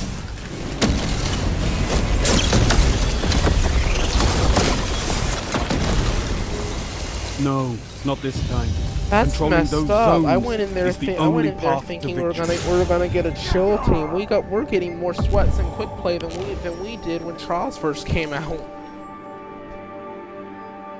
No, 7.40 7.76
not 8.04 8.20
this 8.22 8.36
time. 8.48 8.68
That's 9.10 9.30
Controlling 9.30 9.58
messed 9.58 9.70
those 9.72 9.90
up. 9.90 10.24
I 10.24 10.36
went 10.36 10.62
in 10.62 10.72
there. 10.72 10.86
is 10.86 10.96
the 10.98 11.16
I 11.16 11.28
went 11.28 11.48
in 11.48 11.56
there 11.58 11.80
thinking 11.80 12.16
we 12.16 12.22
were 12.22 12.32
gonna 12.32 12.56
we 12.68 12.78
were 12.78 12.84
gonna 12.84 13.08
get 13.08 13.26
a 13.26 13.32
chill 13.32 13.78
team. 13.84 14.12
We 14.12 14.24
got 14.24 14.48
we're 14.48 14.64
getting 14.64 14.98
more 14.98 15.14
sweats 15.14 15.58
and 15.58 15.68
quick 15.72 15.88
play 15.98 16.18
than 16.18 16.30
we 16.38 16.54
than 16.54 16.80
we 16.82 16.96
did 16.98 17.22
when 17.22 17.36
Trials 17.36 17.76
first 17.76 18.06
came 18.06 18.32
out. 18.32 18.58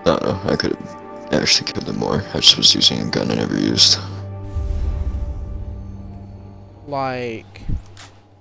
No, 0.05 0.19
no, 0.23 0.41
I 0.45 0.57
could 0.57 0.77
have 0.77 1.33
actually 1.33 1.73
killed 1.73 1.87
them 1.87 1.99
more. 1.99 2.23
I 2.35 2.41
just 2.41 2.57
was 2.57 2.75
using 2.75 3.01
a 3.01 3.11
gun 3.11 3.31
I 3.31 3.37
never 3.37 3.59
used. 3.59 3.99
Like, 6.87 7.63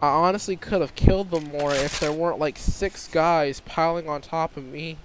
I 0.02 0.08
honestly 0.08 0.58
could 0.58 0.82
have 0.82 0.96
killed 0.96 1.32
them 1.32 1.46
more 1.46 1.74
if 1.74 2.02
there 2.02 2.12
weren't 2.12 2.40
like 2.40 2.58
six 2.58 3.08
guys 3.08 3.62
piling 3.62 4.10
on 4.10 4.22
top 4.22 4.58
of 4.58 4.66
me, 4.66 4.98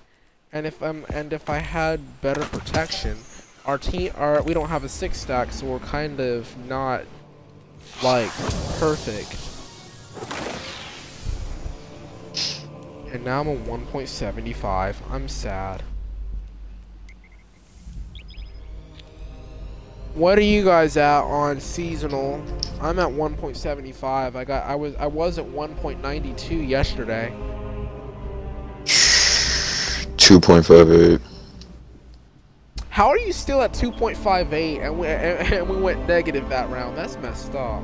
and 0.52 0.66
if 0.66 0.82
I'm 0.82 1.04
and 1.10 1.32
if 1.32 1.50
I 1.50 1.58
had 1.58 2.20
better 2.20 2.44
protection. 2.44 3.18
Our 3.66 3.76
team, 3.76 4.12
our 4.16 4.42
we 4.42 4.54
don't 4.54 4.68
have 4.68 4.84
a 4.84 4.88
six 4.88 5.18
stack, 5.18 5.52
so 5.52 5.66
we're 5.66 5.78
kind 5.80 6.20
of 6.20 6.56
not 6.66 7.04
like 8.02 8.30
perfect. 8.78 9.36
And 13.12 13.24
now 13.24 13.40
I'm 13.40 13.48
a 13.48 13.56
1.75. 13.56 14.96
I'm 15.10 15.28
sad. 15.28 15.82
What 20.14 20.38
are 20.38 20.42
you 20.42 20.64
guys 20.64 20.96
at 20.96 21.22
on 21.22 21.60
seasonal? 21.60 22.42
I'm 22.80 22.98
at 22.98 23.08
1.75. 23.08 24.34
I 24.34 24.44
got 24.44 24.64
I 24.64 24.74
was 24.74 24.94
I 24.96 25.06
was 25.06 25.38
at 25.38 25.44
1.92 25.44 26.68
yesterday. 26.68 27.34
2.58. 30.28 31.22
How 32.90 33.08
are 33.08 33.16
you 33.16 33.32
still 33.32 33.62
at 33.62 33.72
2.58 33.72 34.84
and 34.84 34.98
we 34.98 35.06
and, 35.06 35.66
we 35.66 35.76
went 35.78 36.06
negative 36.06 36.46
that 36.50 36.68
round? 36.68 36.98
That's 36.98 37.16
messed 37.16 37.54
up. 37.54 37.82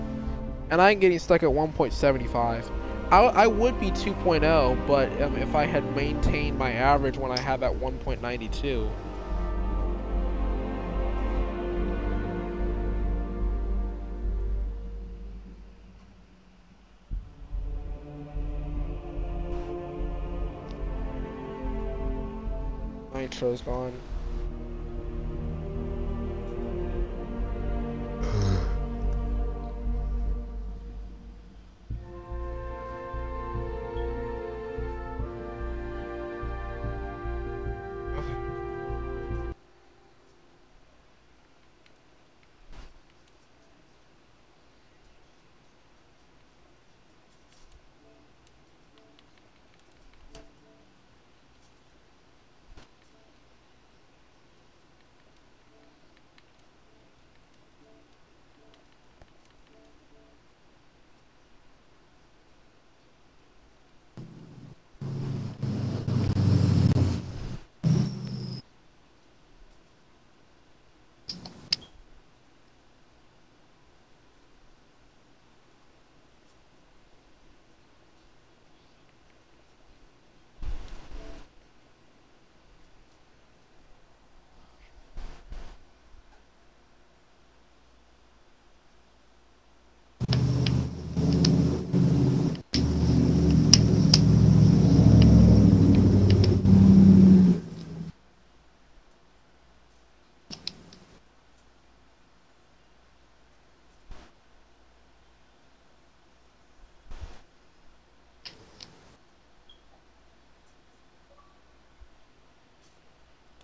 And 0.68 0.82
I'm 0.82 0.98
getting 0.98 1.18
stuck 1.18 1.42
at 1.42 1.48
1.75. 1.48 2.70
I, 3.10 3.16
I 3.16 3.46
would 3.46 3.80
be 3.80 3.90
2.0, 3.92 4.86
but 4.86 5.22
um, 5.22 5.36
if 5.36 5.54
I 5.54 5.64
had 5.64 5.96
maintained 5.96 6.58
my 6.58 6.72
average 6.72 7.16
when 7.16 7.32
I 7.32 7.40
had 7.40 7.60
that 7.60 7.72
1.92. 7.80 8.90
Nitro's 23.34 23.62
gone. 23.62 24.13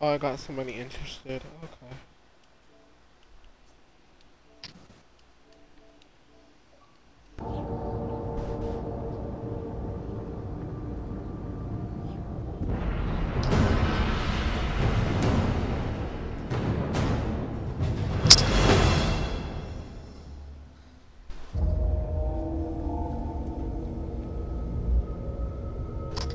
Oh, 0.03 0.09
I 0.15 0.17
got 0.19 0.39
somebody 0.39 0.73
interested. 0.73 1.43
Okay. 1.63 1.95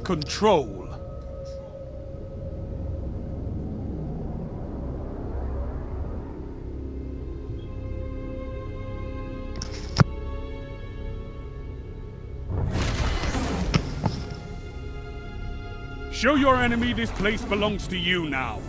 Control. 0.04 0.75
Show 16.16 16.36
your 16.36 16.56
enemy 16.64 16.94
this 16.94 17.12
place 17.12 17.44
belongs 17.44 17.90
to 17.90 17.98
you 17.98 18.30
now. 18.30 18.62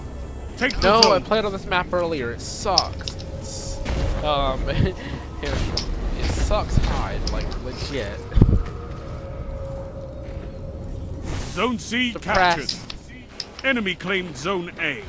Take 0.57 0.77
the 0.81 1.01
No, 1.01 1.13
I 1.13 1.21
played 1.21 1.45
on 1.45 1.53
this 1.53 1.65
map 1.65 1.93
earlier. 1.93 2.33
It 2.33 2.41
sucks. 2.41 3.15
It's, 3.39 3.79
um, 4.25 4.69
it, 4.69 4.97
it 5.43 6.25
sucks 6.25 6.77
hide, 6.77 7.31
like 7.31 7.47
legit. 7.63 8.19
Zone 11.53 11.79
C 11.79 12.15
captured. 12.15 12.75
Enemy 13.63 13.95
claimed 13.95 14.37
Zone 14.37 14.73
A. 14.81 15.05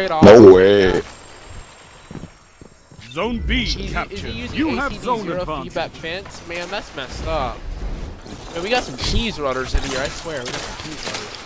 Trade 0.00 0.12
off. 0.12 0.24
No 0.24 0.54
way. 0.54 1.02
Zone 3.10 3.38
B 3.40 3.64
Is 3.64 3.74
he, 3.74 3.84
is 3.84 3.92
captured. 3.92 4.30
You 4.30 4.76
have 4.76 4.92
ACD 4.92 5.00
zone 5.00 5.22
zero 5.24 5.40
advantage. 5.42 5.64
feedback 5.64 5.90
fence? 5.90 6.48
Man, 6.48 6.70
that's 6.70 6.96
messed 6.96 7.26
up. 7.26 7.58
Man, 8.54 8.62
we 8.62 8.70
got 8.70 8.82
some 8.84 8.96
cheese 8.96 9.38
runners 9.38 9.74
in 9.74 9.82
here, 9.82 10.00
I 10.00 10.08
swear. 10.08 10.40
We 10.40 10.46
got 10.46 10.54
some 10.54 10.84
cheese 10.86 11.04
runners. 11.04 11.36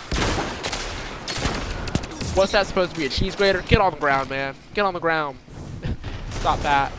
What's 2.37 2.53
that 2.53 2.65
supposed 2.67 2.93
to 2.93 2.97
be? 2.97 3.07
A 3.07 3.09
cheese 3.09 3.35
grater? 3.35 3.61
Get 3.63 3.81
on 3.81 3.91
the 3.91 3.99
ground, 3.99 4.29
man. 4.29 4.55
Get 4.73 4.85
on 4.85 4.93
the 4.93 5.01
ground. 5.01 5.37
Stop 6.29 6.61
that. 6.61 6.91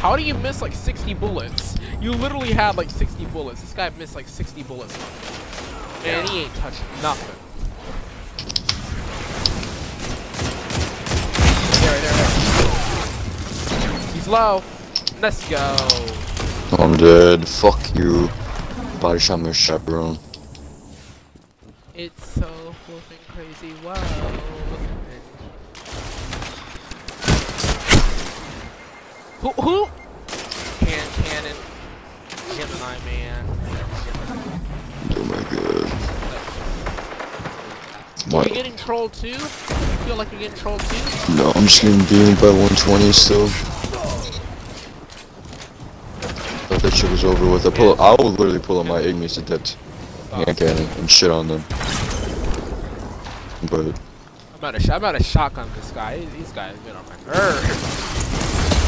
How 0.00 0.16
do 0.16 0.22
you 0.22 0.34
miss 0.34 0.60
like 0.60 0.74
60 0.74 1.14
bullets? 1.14 1.71
You 2.02 2.10
literally 2.10 2.52
had 2.52 2.76
like 2.76 2.90
60 2.90 3.26
bullets. 3.26 3.60
This 3.60 3.72
guy 3.72 3.88
missed 3.90 4.16
like 4.16 4.26
60 4.26 4.64
bullets. 4.64 4.98
Man, 6.02 6.26
he 6.26 6.42
ain't 6.42 6.54
touching 6.56 6.84
nothing. 7.00 7.30
There, 11.80 12.00
there, 12.00 12.12
there. 13.78 14.12
He's 14.14 14.26
low. 14.26 14.64
Let's 15.20 15.48
go. 15.48 15.76
I'm 16.76 16.96
dead. 16.96 17.46
Fuck 17.46 17.94
you. 17.94 18.28
Body 19.00 19.20
shot 19.20 19.38
my 19.38 19.52
chaperone. 19.52 20.18
It's 21.94 22.26
so 22.32 22.74
flipping 22.84 23.18
crazy. 23.28 23.74
Wow. 23.84 23.94
Who? 29.42 29.52
Who? 29.62 30.01
Gemini 32.56 32.98
man. 33.04 33.44
Oh 35.16 35.24
my 35.24 35.42
god. 35.50 35.92
Are 38.32 38.36
What? 38.36 38.48
you 38.48 38.54
getting 38.54 38.76
trolled 38.76 39.12
too? 39.14 39.28
You 39.28 39.38
feel 39.38 40.16
like 40.16 40.30
you're 40.32 40.40
getting 40.40 40.56
trolled 40.58 40.80
too? 40.80 41.34
No, 41.34 41.52
I'm 41.54 41.64
just 41.66 41.82
getting 41.82 41.98
beamed 42.06 42.38
by 42.40 42.48
120 42.50 43.12
still. 43.12 43.48
Thought 46.68 46.82
that 46.82 46.92
shit 46.94 47.10
was 47.10 47.24
over 47.24 47.50
with. 47.50 47.66
I 47.66 47.70
pull. 47.70 48.00
I 48.00 48.14
will 48.18 48.30
literally 48.30 48.58
pull 48.58 48.78
up 48.80 48.86
my 48.86 49.00
Igneous 49.00 49.36
adept 49.38 49.76
hand 50.30 50.56
cannon 50.56 50.88
and 50.98 51.10
shit 51.10 51.30
on 51.30 51.48
them. 51.48 51.64
But 53.70 53.80
I'm 53.86 53.94
about 54.58 54.74
to, 54.74 54.80
sh- 54.80 54.90
I'm 54.90 54.96
about 54.96 55.12
to 55.16 55.22
shotgun 55.22 55.68
this 55.76 55.90
guy. 55.92 56.18
These- 56.18 56.30
These 56.32 56.52
guys 56.52 56.76
get 56.84 56.96
on 56.96 57.04
my 57.06 57.16
nerves. 57.32 58.78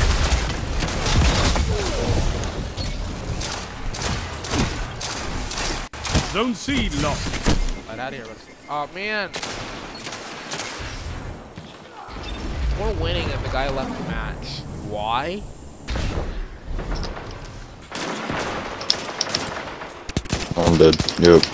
Zone 6.34 6.52
C 6.56 6.88
lost. 7.00 7.86
Get 7.86 8.00
out 8.00 8.12
of 8.12 8.18
here. 8.18 8.26
Rusty. 8.26 8.52
Oh 8.68 8.90
man. 8.92 9.30
We're 12.80 13.00
winning 13.00 13.30
and 13.30 13.44
the 13.44 13.48
guy 13.50 13.70
left 13.70 13.96
the 13.96 14.08
match. 14.10 14.62
Why? 14.90 15.44
I'm 20.56 20.76
dead. 20.76 20.96
Yep. 21.20 21.44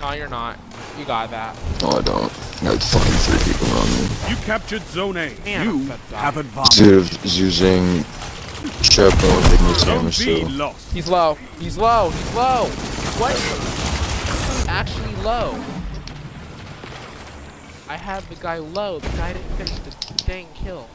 No, 0.00 0.12
you're 0.12 0.28
not. 0.28 0.56
You 1.00 1.04
got 1.04 1.30
that. 1.30 1.56
No, 1.82 1.88
I 1.88 2.02
don't. 2.02 2.32
I 2.62 2.64
got 2.64 2.80
fucking 2.80 3.12
three 3.26 3.52
people 3.52 3.76
on 3.76 3.88
me. 3.90 4.30
You 4.30 4.36
captured 4.44 4.82
Zone 4.82 5.16
A. 5.16 5.34
Man, 5.44 5.64
you 5.64 5.72
I'm 5.72 5.86
about 5.86 6.08
to 6.10 6.16
have 6.16 6.34
die. 6.34 6.40
advantage. 6.42 6.78
Dude 6.78 7.24
is 7.24 7.40
using 7.40 8.04
chaperone 8.90 9.52
Igneous 9.52 9.80
Zone 9.80 9.96
hammer 9.96 10.08
B 10.08 10.12
still. 10.12 10.48
lost. 10.50 10.92
He's 10.92 11.08
low. 11.08 11.34
He's 11.58 11.76
low. 11.78 12.10
He's 12.10 12.34
low. 12.34 12.64
What? 13.18 13.32
He's 13.34 14.66
actually 14.68 15.14
low. 15.16 15.52
I 17.88 17.96
have 17.96 18.28
the 18.28 18.34
guy 18.36 18.58
low. 18.58 18.98
The 18.98 19.08
guy 19.16 19.32
didn't 19.32 19.50
finish 19.56 19.78
the 19.78 20.24
dang 20.24 20.46
kill. 20.54 20.88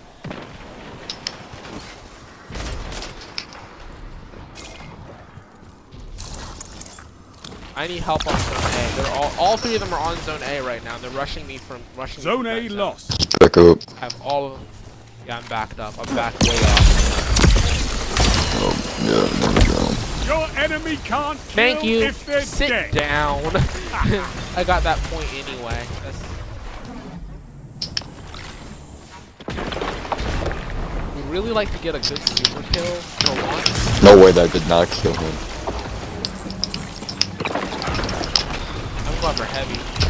I 7.76 7.88
need 7.88 8.02
help 8.04 8.28
on 8.28 8.38
zone 8.38 8.58
A. 8.58 8.96
They're 8.96 9.14
all 9.16 9.32
all 9.40 9.58
three 9.58 9.76
of 9.76 9.82
them 9.82 9.94
are 9.94 10.00
on 10.00 10.18
zone 10.18 10.42
A 10.44 10.62
right 10.62 10.84
now. 10.84 10.98
They're 10.98 11.10
rushing 11.12 11.48
me 11.48 11.58
from 11.58 11.82
rushing 11.96 12.20
me 12.20 12.24
Zone 12.24 12.44
from 12.44 12.48
A 12.48 12.68
zone. 12.70 12.78
lost. 12.78 13.40
Back 13.40 13.58
up. 13.58 13.80
I 13.98 14.00
have 14.02 14.22
all 14.22 14.48
of 14.48 14.54
them. 14.60 14.68
Yeah, 15.26 15.38
I'm 15.38 15.46
backed 15.48 15.80
up. 15.80 15.98
I'm 15.98 16.16
backed 16.16 16.44
way 16.44 16.58
up. 16.58 17.11
Oh, 18.54 18.74
yeah, 19.04 19.28
I'm 19.28 19.44
on 19.50 19.56
the 19.56 19.62
ground. 19.66 19.98
Your 20.28 20.46
enemy 20.64 20.98
can't 21.04 21.38
kill 21.38 21.54
Thank 21.56 21.84
you. 21.84 22.00
if 22.02 22.26
they're 22.26 22.42
Sit 22.42 22.70
dead. 22.70 22.92
down. 22.92 23.42
I 24.56 24.64
got 24.66 24.84
that 24.84 24.98
point 25.10 25.28
anyway. 25.34 25.86
That's... 26.04 26.22
We'd 31.16 31.26
really 31.26 31.52
like 31.52 31.72
to 31.72 31.78
get 31.80 31.96
a 31.96 32.00
good 32.00 32.20
super 32.30 32.64
kill 32.72 32.86
for 32.86 33.36
once. 33.48 34.04
No 34.04 34.18
way 34.18 34.32
that 34.32 34.52
did 34.52 34.68
not 34.68 34.88
kill 34.90 35.14
him. 35.14 35.34
I'm 39.08 39.22
going 39.22 39.36
for 39.36 39.46
heavy. 39.46 40.01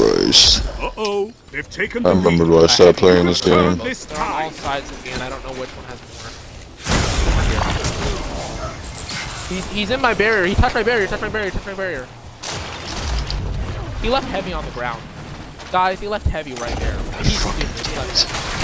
Christ. 0.00 0.66
Uh-oh. 0.80 1.32
They've 1.50 1.68
taken 1.68 2.06
I 2.06 2.10
the 2.10 2.16
remembered 2.16 2.48
lead. 2.48 2.56
why 2.56 2.62
I 2.64 2.66
started 2.68 2.96
playing 2.96 3.26
this 3.26 3.40
game. 3.42 3.76
This 3.78 4.06
They're 4.06 4.18
on 4.18 4.32
all 4.32 4.38
time. 4.50 4.52
sides 4.52 4.90
of 4.90 5.04
me, 5.04 5.10
and 5.10 5.22
I 5.22 5.28
don't 5.28 5.42
know 5.44 5.52
which 5.60 5.68
one 5.70 5.84
has 5.86 6.00
more. 6.00 6.30
He's, 9.50 9.66
he's 9.72 9.90
in 9.90 10.00
my 10.00 10.14
barrier. 10.14 10.46
He 10.46 10.54
touched 10.54 10.74
my 10.74 10.82
barrier. 10.82 11.06
Touched 11.06 11.22
my 11.22 11.28
barrier. 11.28 11.50
Touched 11.50 11.66
my 11.66 11.74
barrier. 11.74 12.06
He 14.00 14.08
left 14.08 14.26
heavy 14.28 14.52
on 14.54 14.64
the 14.64 14.70
ground. 14.70 15.02
Guys, 15.70 16.00
he 16.00 16.08
left 16.08 16.26
heavy 16.26 16.54
right 16.54 16.74
there. 16.76 16.96
He's 17.22 17.38
stupid. 17.38 17.66
He 17.86 17.96
left 17.96 18.22
heavy. 18.22 18.60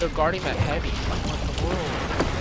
They're 0.00 0.08
guarding 0.10 0.42
that 0.42 0.56
heavy. 0.56 0.90
Like, 0.90 1.24
what 1.26 1.40
the 1.56 1.64
world? 1.64 2.35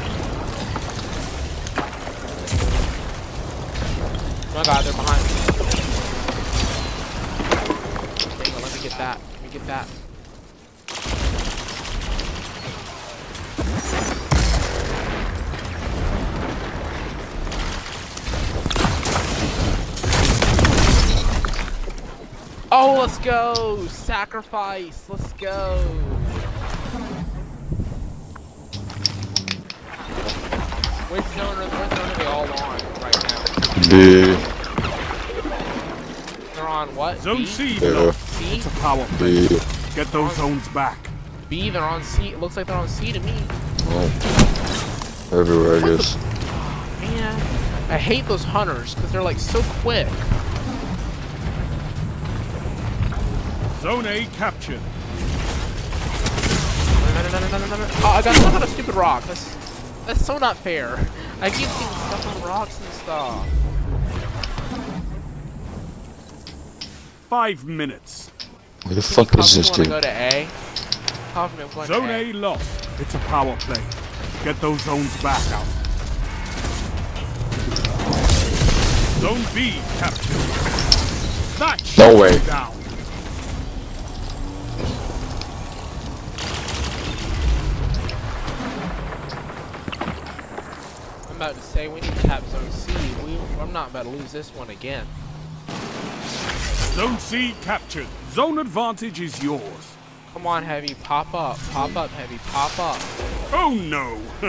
My 4.56 4.64
god, 4.64 4.86
they're 4.86 4.94
behind 4.94 5.22
me. 5.22 5.30
Hang 8.42 8.54
let 8.62 8.74
me 8.74 8.82
get 8.82 8.98
that. 8.98 9.20
Let 9.34 9.44
me 9.44 9.50
get 9.50 9.68
that. 9.68 9.88
Oh, 22.72 22.98
let's 23.00 23.18
go! 23.20 23.86
Sacrifice! 23.88 25.10
Let's 25.10 25.34
go! 25.34 25.84
Zone 31.36 31.58
are, 31.58 31.68
which 31.68 32.18
they 32.18 32.26
all 32.26 32.48
on? 32.64 32.85
B, 33.90 34.36
They're 36.56 36.68
on 36.68 36.96
what? 36.96 37.20
Zone 37.22 37.38
B? 37.38 37.46
C 37.46 37.78
Yeah. 37.80 37.90
lost. 37.90 38.20
C? 38.38 38.56
It's 38.56 38.66
a 38.66 38.70
power 38.82 39.06
play. 39.18 39.48
B. 39.48 39.60
Get 39.94 40.12
those 40.12 40.36
zones 40.36 40.68
back. 40.70 40.98
B, 41.50 41.70
they're 41.70 41.84
on 41.84 42.04
C. 42.04 42.30
It 42.30 42.40
looks 42.40 42.58
like 42.58 42.66
they're 42.68 42.76
on 42.76 42.88
C 42.88 43.12
to 43.12 43.20
me. 43.20 43.36
Oh. 43.90 45.30
Everywhere, 45.32 45.78
I 45.78 45.96
guess. 45.98 46.16
Man, 47.02 47.36
I 47.92 47.98
hate 48.00 48.26
those 48.28 48.44
hunters 48.44 48.96
because 48.96 49.12
they're 49.12 49.22
like 49.22 49.38
so 49.40 49.62
quick. 49.82 50.08
Zone 53.82 54.08
A 54.08 54.26
captured. 54.38 54.82
No, 57.14 57.22
no, 57.22 57.30
no, 57.30 57.40
no, 57.40 57.58
no, 57.60 57.68
no, 57.68 57.78
no. 57.78 57.88
Oh, 58.04 58.14
I 58.18 58.22
got 58.24 58.36
stuck 58.36 58.54
on 58.56 58.64
a 58.64 58.68
stupid 58.68 58.96
rock. 58.96 59.24
That's 59.26 59.56
that's 60.08 60.26
so 60.26 60.38
not 60.40 60.58
fair. 60.58 60.98
I 61.40 61.50
keep 61.52 61.68
getting 61.68 61.88
stuck 62.08 62.26
on 62.36 62.42
rocks 62.42 62.80
and 62.82 62.90
stuff. 62.94 63.48
Five 67.30 67.66
minutes. 67.66 68.30
Where 68.84 68.94
the 68.96 69.02
fuck 69.02 69.28
Probably 69.30 69.46
is 69.46 69.56
this 69.56 69.70
dude? 69.72 69.88
go 69.88 70.00
to 70.00 70.08
A. 70.08 70.48
Probably 71.34 71.64
I'm 71.64 71.72
going 71.72 71.88
Zone 71.88 72.08
to 72.08 72.14
A 72.14 72.34
lost. 72.34 72.88
It's 73.00 73.16
a 73.16 73.20
power 73.20 73.56
play. 73.62 73.82
Get 74.44 74.62
those 74.62 74.82
zones 74.82 75.22
back 75.24 75.42
out. 75.52 75.66
Zone 79.20 79.44
B 79.56 79.80
captured. 79.98 80.36
That 81.58 81.82
No 81.98 82.16
way. 82.22 82.38
Down. 82.46 82.72
I'm 91.30 91.36
about 91.38 91.56
to 91.56 91.62
say 91.62 91.88
we 91.88 92.02
need 92.02 92.14
to 92.16 92.28
cap 92.28 92.44
zone 92.46 92.70
C. 92.72 92.94
We, 93.26 93.38
I'm 93.60 93.74
not 93.74 93.90
about 93.90 94.04
to 94.04 94.10
lose 94.10 94.32
this 94.32 94.54
one 94.56 94.70
again. 94.70 95.06
Zone 96.96 97.20
C 97.20 97.54
captured. 97.62 98.08
Zone 98.32 98.58
advantage 98.58 99.20
is 99.20 99.44
yours. 99.44 99.96
Come 100.32 100.48
on, 100.48 100.64
heavy, 100.64 100.96
pop 101.04 101.34
up, 101.34 101.60
pop 101.72 101.94
up, 101.98 102.10
heavy, 102.12 102.38
pop 102.46 102.80
up. 102.80 102.96
Oh 103.52 103.78
no! 103.78 104.18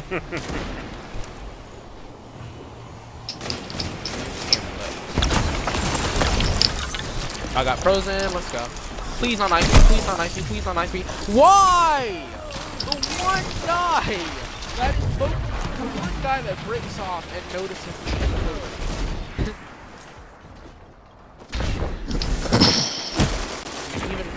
I 7.59 7.65
got 7.65 7.81
frozen. 7.81 8.33
Let's 8.33 8.53
go. 8.53 8.65
Please 9.19 9.41
not 9.41 9.51
me. 9.51 9.63
Please 9.67 10.07
not 10.07 10.21
me. 10.21 10.29
Please 10.29 10.65
not 10.67 10.77
me. 10.95 11.03
Why? 11.35 12.25
The 12.79 12.95
one 13.25 13.43
guy 13.67 14.21
that 14.77 14.95
is 14.95 15.19
the 15.19 15.27
one 15.27 16.23
guy 16.23 16.43
that 16.43 16.65
breaks 16.65 17.01
off 17.01 17.27
and 17.35 17.43
notices 17.61 18.86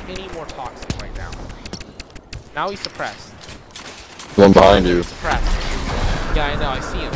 any 0.09 0.27
more 0.33 0.45
toxic 0.45 0.89
right 1.01 1.15
now. 1.17 1.31
Now 2.55 2.69
he's 2.69 2.79
suppressed. 2.79 3.29
One 4.37 4.51
behind 4.53 4.85
you. 4.87 5.03
Suppressed. 5.03 5.45
Yeah, 6.35 6.45
I 6.45 6.55
know. 6.59 6.69
I 6.69 6.79
see 6.79 6.99
him. 6.99 7.13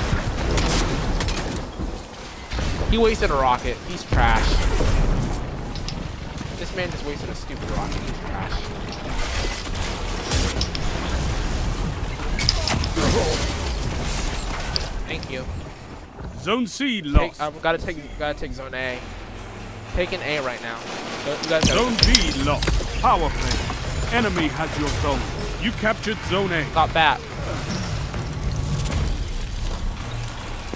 He 2.91 2.97
wasted 2.97 3.31
a 3.31 3.33
rocket. 3.33 3.77
He's 3.87 4.03
trash. 4.03 4.47
This 6.59 6.75
man 6.75 6.89
just 6.91 7.05
wasted 7.05 7.29
a 7.29 7.35
stupid 7.35 7.69
rocket. 7.71 8.01
He's 8.01 8.17
trash. 8.19 9.63
Thank 15.07 15.29
you. 15.29 15.45
Zone 16.39 16.67
C 16.67 17.01
Take, 17.01 17.11
lost. 17.11 17.41
Uh, 17.41 17.47
I've 17.47 17.61
gotta 17.61 17.77
take, 17.77 17.97
gotta 18.19 18.37
take 18.37 18.53
zone 18.53 18.73
A. 18.73 18.99
Taking 19.95 20.21
A 20.21 20.39
right 20.41 20.61
now. 20.61 20.77
Go- 21.25 21.31
You 21.43 21.49
guys 21.49 21.63
gotta 21.65 21.79
Zone 21.79 21.95
B 22.05 22.43
lost. 22.43 22.82
Power 23.03 23.29
play. 23.31 24.17
Enemy 24.17 24.47
has 24.47 24.71
your 24.79 24.87
zone. 25.01 25.19
You 25.61 25.71
captured 25.73 26.17
Zone 26.29 26.53
A. 26.53 26.63
got 26.73 26.93
bat. 26.93 27.19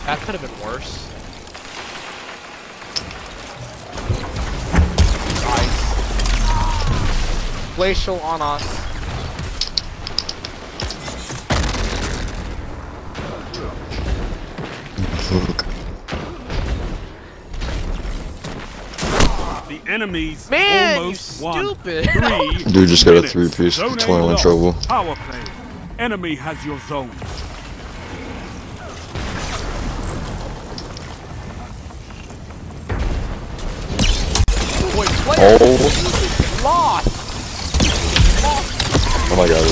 That 0.05 0.19
could 0.19 0.35
have 0.35 0.41
been 0.41 0.59
worse. 0.59 1.07
Nice. 5.45 7.75
Glacial 7.77 8.19
on 8.19 8.41
us. 8.41 8.86
Enemies 20.01 20.47
Man, 20.51 20.95
you 20.97 21.01
almost 21.01 21.41
won. 21.41 21.65
stupid. 21.65 22.07
Three 22.11 22.63
Dude 22.71 22.87
just 22.89 23.03
got 23.03 23.15
a 23.15 23.27
three-piece. 23.27 23.73
Zone 23.75 23.93
A 23.93 23.95
Toil 23.95 24.25
in 24.25 24.31
lost. 24.33 24.43
trouble. 24.43 24.73
Power 24.87 25.15
play. 25.15 25.41
Enemy 25.97 26.35
has 26.35 26.63
your 26.63 26.77
zone. 26.87 27.09
Wait, 34.97 35.09
Oh, 35.39 35.57
lost. 36.63 37.07
oh 39.29 39.35
my 39.37 39.47
god. 39.47 39.65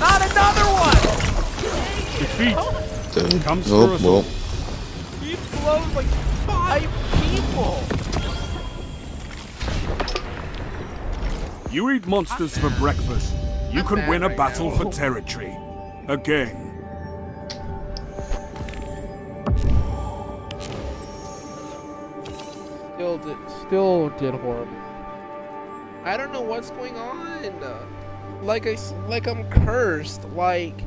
Not 0.00 0.20
another 0.30 0.66
one. 0.76 1.00
Defeat 2.18 3.30
Dead. 3.30 3.42
Comes 3.42 3.66
oh, 3.70 3.96
for 3.96 4.04
well. 4.04 4.22
He 5.22 5.36
blows 5.62 5.94
like 5.94 6.06
five 6.46 6.90
people. 7.22 7.95
You 11.76 11.90
eat 11.90 12.06
monsters 12.06 12.56
for 12.56 12.70
breakfast. 12.70 13.34
You 13.70 13.82
can 13.82 14.08
win 14.08 14.22
a 14.22 14.30
battle 14.30 14.70
for 14.70 14.90
territory. 14.90 15.54
Again. 16.08 16.72
Still 22.94 23.18
did, 23.18 23.36
still 23.66 24.08
did 24.08 24.32
horrible. 24.36 24.74
I 26.04 26.16
don't 26.16 26.32
know 26.32 26.40
what's 26.40 26.70
going 26.70 26.96
on. 26.96 27.52
Like 28.42 28.66
I, 28.66 28.78
like 29.06 29.26
I'm 29.26 29.44
cursed. 29.50 30.24
Like 30.30 30.80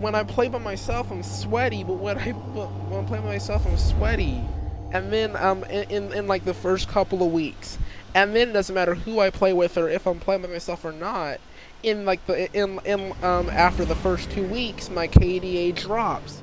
when 0.00 0.16
I 0.16 0.24
play 0.24 0.48
by 0.48 0.58
myself, 0.58 1.12
I'm 1.12 1.22
sweaty. 1.22 1.84
But 1.84 1.98
when 1.98 2.18
I, 2.18 2.32
when 2.32 3.04
I 3.04 3.06
play 3.06 3.20
by 3.20 3.26
myself, 3.26 3.64
I'm 3.64 3.78
sweaty. 3.78 4.42
And 4.90 5.12
then 5.12 5.36
um, 5.36 5.62
in, 5.66 5.88
in 5.88 6.12
in 6.12 6.26
like 6.26 6.44
the 6.44 6.54
first 6.54 6.88
couple 6.88 7.24
of 7.24 7.30
weeks, 7.30 7.78
and 8.16 8.34
then 8.34 8.48
it 8.48 8.52
doesn't 8.54 8.74
matter 8.74 8.94
who 8.94 9.20
I 9.20 9.28
play 9.28 9.52
with 9.52 9.76
or 9.76 9.90
if 9.90 10.06
I'm 10.06 10.18
playing 10.18 10.40
by 10.40 10.48
myself 10.48 10.86
or 10.86 10.92
not. 10.92 11.38
In 11.82 12.06
like 12.06 12.24
the 12.26 12.50
in 12.58 12.80
in 12.86 13.12
um 13.22 13.50
after 13.50 13.84
the 13.84 13.94
first 13.94 14.30
two 14.30 14.42
weeks, 14.42 14.88
my 14.88 15.06
KDA 15.06 15.76
drops, 15.76 16.40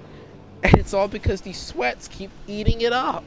and 0.61 0.76
it's 0.76 0.93
all 0.93 1.07
because 1.07 1.41
these 1.41 1.59
sweats 1.59 2.07
keep 2.07 2.30
eating 2.47 2.82
it 2.82 2.93
up. 2.93 3.24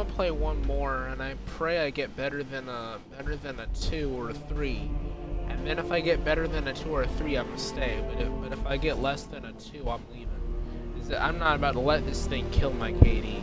Gonna 0.00 0.14
play 0.14 0.30
one 0.30 0.62
more, 0.66 1.08
and 1.08 1.22
I 1.22 1.34
pray 1.44 1.80
I 1.80 1.90
get 1.90 2.16
better 2.16 2.42
than 2.42 2.68
a 2.70 2.98
better 3.18 3.36
than 3.36 3.60
a 3.60 3.66
two 3.66 4.10
or 4.16 4.30
a 4.30 4.34
three. 4.34 4.90
And 5.48 5.66
then 5.66 5.78
if 5.78 5.92
I 5.92 6.00
get 6.00 6.24
better 6.24 6.48
than 6.48 6.68
a 6.68 6.72
two 6.72 6.90
or 6.90 7.02
a 7.02 7.08
three, 7.08 7.36
I'm 7.36 7.46
gonna 7.46 7.58
stay. 7.58 8.02
But 8.08 8.22
if, 8.22 8.28
but 8.40 8.52
if 8.52 8.66
I 8.66 8.78
get 8.78 8.98
less 9.00 9.24
than 9.24 9.44
a 9.44 9.52
two, 9.52 9.88
I'm 9.90 10.02
leaving. 10.10 10.28
I'm 11.18 11.38
not 11.38 11.56
about 11.56 11.72
to 11.72 11.80
let 11.80 12.06
this 12.06 12.26
thing 12.26 12.48
kill 12.50 12.72
my 12.72 12.92
KD. 12.92 13.42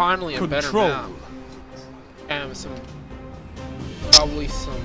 Finally 0.00 0.34
a 0.34 0.46
better 0.46 0.62
Control. 0.62 0.88
map. 0.88 1.10
And 2.30 2.56
some 2.56 2.74
probably 4.12 4.48
some 4.48 4.82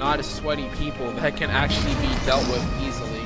not 0.00 0.18
as 0.18 0.26
sweaty 0.28 0.68
people 0.76 1.12
that 1.12 1.36
can 1.36 1.50
actually 1.50 1.94
be 2.04 2.12
dealt 2.26 2.44
with 2.48 2.64
easily. 2.82 3.22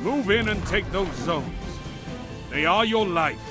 Move 0.00 0.30
in 0.30 0.48
and 0.48 0.66
take 0.66 0.90
those 0.90 1.12
zones. 1.16 1.50
They 2.48 2.64
are 2.64 2.86
your 2.86 3.06
life. 3.06 3.47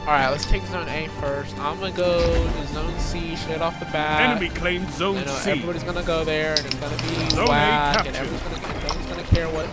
Alright, 0.00 0.30
let's 0.30 0.46
take 0.46 0.64
zone 0.66 0.88
A 0.88 1.08
first. 1.20 1.56
I'm 1.58 1.78
gonna 1.78 1.92
go 1.92 2.20
to 2.20 2.66
zone 2.68 2.98
C 2.98 3.36
straight 3.36 3.60
off 3.60 3.78
the 3.78 3.84
bat. 3.86 4.30
Enemy 4.30 4.48
claimed 4.48 4.90
zone 4.92 5.16
know 5.16 5.32
uh, 5.32 5.36
C. 5.36 5.50
everybody's 5.50 5.84
gonna 5.84 6.02
go 6.02 6.24
there 6.24 6.54
and 6.56 6.64
it's 6.66 6.74
gonna 6.76 6.96
be 6.96 7.30
Zone 7.30 7.46
A 7.46 7.48
whack 7.48 8.06
and 8.06 8.16
everyone's 8.16 8.42
gonna, 8.42 8.82
nobody's 8.82 9.06
gonna 9.06 9.22
care 9.24 9.48
what 9.50 9.66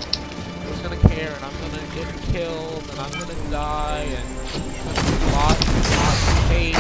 nobody's 0.59 0.81
gonna 0.81 1.15
care 1.15 1.31
and 1.33 1.43
I'm 1.45 1.53
gonna 1.61 1.81
get 1.95 2.07
killed 2.33 2.89
and 2.89 2.99
I'm 2.99 3.11
gonna 3.11 3.49
die 3.49 4.03
and 4.03 4.29
lots 5.33 5.67
and 5.67 5.91
lots 5.95 6.27
of 6.27 6.37
hate. 6.49 6.75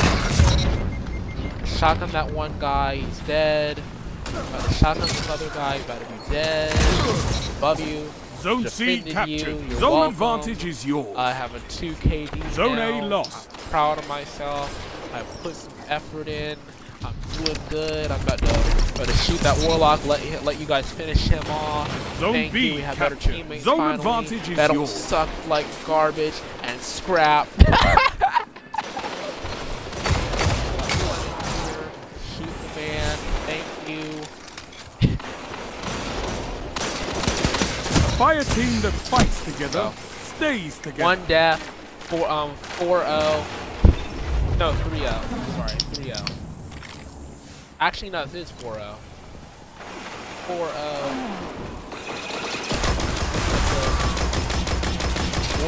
Shotgun 1.67 2.11
that 2.11 2.29
one 2.31 2.53
guy, 2.59 2.97
he's 2.97 3.19
dead. 3.19 3.81
About 4.27 4.65
to 4.65 4.73
shotgun 4.73 5.07
this 5.07 5.29
other 5.29 5.49
guy, 5.49 5.77
he's 5.77 5.85
about 5.85 6.01
to 6.01 6.05
be 6.05 6.31
dead. 6.31 6.73
Above 7.57 7.79
you. 7.79 8.11
Zone 8.41 8.67
C 8.67 9.01
captured. 9.01 9.29
you, 9.29 9.71
Zone 9.75 9.91
welcome. 9.91 10.11
advantage 10.13 10.65
is 10.65 10.85
yours. 10.85 11.15
I 11.17 11.31
have 11.33 11.55
a 11.55 11.59
2 11.69 11.93
KD 11.93 12.51
Zone 12.53 12.77
A 12.77 13.01
now. 13.01 13.05
lost. 13.05 13.49
I'm 13.51 13.59
proud 13.69 13.97
of 13.97 14.07
myself. 14.07 14.69
I 15.13 15.21
put 15.41 15.55
some 15.55 15.73
effort 15.87 16.27
in. 16.27 16.57
I'm 17.03 17.13
doing 17.43 17.57
good. 17.69 18.11
I'm 18.11 18.21
about 18.21 18.39
to, 18.39 18.45
about 18.95 19.07
to 19.07 19.13
shoot 19.17 19.39
that 19.41 19.57
warlock. 19.67 20.05
Let 20.05 20.43
let 20.43 20.59
you 20.59 20.65
guys 20.65 20.89
finish 20.91 21.27
him 21.27 21.43
off. 21.49 21.89
Zone 22.19 22.33
Thank 22.33 22.53
B 22.53 22.67
you. 22.69 22.75
We 22.75 22.81
have 22.81 22.99
better 22.99 23.15
captured. 23.15 23.33
teammates 23.33 23.63
Zone 23.65 23.77
finally. 23.77 23.95
advantage 23.95 24.49
is 24.49 24.55
that 24.57 24.73
yours. 24.73 24.89
suck 24.91 25.29
like 25.47 25.65
garbage 25.85 26.33
and 26.63 26.79
scrap. 26.81 27.47
Shoot 32.37 32.53
the 32.61 32.79
man. 32.79 33.17
Thank 33.47 33.65
you. 33.89 35.17
A 37.89 38.06
fire 38.17 38.43
team 38.43 38.81
that 38.81 38.91
fights 38.93 39.45
together 39.45 39.79
Go. 39.79 39.93
stays 40.23 40.79
together. 40.79 41.03
One 41.03 41.23
death. 41.27 41.61
Four 42.09 42.27
um 42.27 42.55
4-0. 42.79 43.05
No, 44.57 44.73
3-0. 44.73 45.03
Sorry, 45.55 45.77
3-0. 46.09 46.31
Actually, 47.79 48.09
no, 48.09 48.25
this 48.25 48.49
is 48.49 48.53
oh. 48.63 48.97
4-0. 50.47 50.57
4-0. 50.57 51.57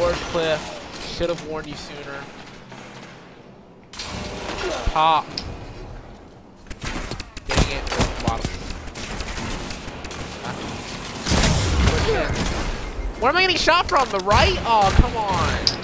Wardcliff. 0.00 1.16
Should 1.16 1.28
have 1.28 1.46
warned 1.46 1.68
you 1.68 1.76
sooner. 1.76 2.20
Pop. 4.92 5.24
Dang 7.46 7.70
it. 7.70 7.84
Bottom. 8.26 8.50
Where 12.10 13.30
am 13.30 13.36
I 13.36 13.42
getting 13.42 13.56
shot 13.56 13.88
from? 13.88 14.08
The 14.08 14.18
right? 14.20 14.56
Oh, 14.64 14.90
come 14.96 15.16
on. 15.16 15.80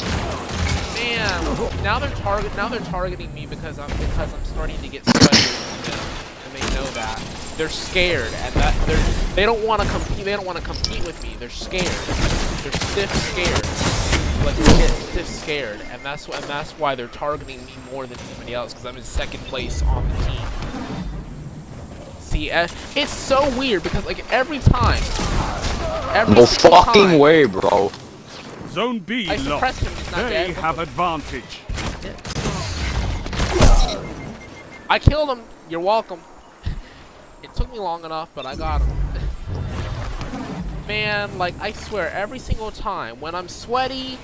Man, 0.94 1.84
now 1.84 1.98
they're 1.98 2.10
target. 2.16 2.54
Now 2.56 2.68
they're 2.68 2.80
targeting 2.80 3.32
me 3.32 3.46
because 3.46 3.78
I'm 3.78 3.88
because 3.90 4.34
I'm 4.34 4.44
starting 4.44 4.76
to 4.78 4.88
get 4.88 5.04
sweaty, 5.04 5.54
and 6.44 6.52
they 6.52 6.74
know 6.74 6.84
that. 6.94 7.22
They're 7.56 7.68
scared, 7.68 8.32
and 8.34 8.54
that 8.54 8.74
they're 8.86 9.34
they 9.36 9.44
don't 9.44 9.64
want 9.64 9.82
to 9.82 9.88
compete. 9.88 10.24
They 10.24 10.32
don't 10.32 10.46
want 10.46 10.58
to 10.58 10.64
compete 10.64 11.04
with 11.04 11.22
me. 11.22 11.36
They're 11.38 11.48
scared. 11.48 11.84
They're 11.84 12.72
stiff 12.72 13.14
scared. 13.14 13.66
Like 14.44 14.56
stiff 14.56 15.26
scared, 15.26 15.80
and 15.92 16.02
that's 16.02 16.26
and 16.26 16.44
that's 16.44 16.72
why 16.72 16.94
they're 16.94 17.06
targeting 17.08 17.64
me 17.66 17.72
more 17.92 18.06
than 18.06 18.18
anybody 18.18 18.54
else 18.54 18.72
because 18.72 18.86
I'm 18.86 18.96
in 18.96 19.02
second 19.04 19.40
place 19.44 19.82
on 19.82 20.08
the 20.08 20.14
team. 20.24 20.42
See, 22.20 22.50
uh, 22.50 22.68
it's 22.94 23.12
so 23.12 23.48
weird 23.58 23.82
because 23.82 24.04
like 24.06 24.30
every 24.32 24.58
time, 24.58 25.02
every 26.14 26.34
No 26.34 26.46
fucking 26.46 27.08
time, 27.08 27.18
way, 27.18 27.44
bro. 27.44 27.90
Zone 28.70 28.98
B 29.00 29.28
I 29.28 29.36
suppressed 29.36 29.82
lost. 29.82 29.96
him. 30.14 30.26
They 30.28 30.30
dead. 30.30 30.50
have 30.56 30.78
advantage. 30.78 31.60
I 34.88 34.98
killed 34.98 35.30
him. 35.30 35.42
You're 35.68 35.80
welcome. 35.80 36.20
It 37.42 37.54
took 37.54 37.70
me 37.70 37.78
long 37.78 38.04
enough, 38.04 38.30
but 38.34 38.44
I 38.46 38.56
got 38.56 38.80
him. 38.82 38.96
Man, 40.88 41.38
like 41.38 41.54
I 41.60 41.72
swear, 41.72 42.10
every 42.10 42.38
single 42.38 42.70
time 42.70 43.20
when 43.20 43.34
I'm 43.34 43.48
sweaty, 43.48 44.18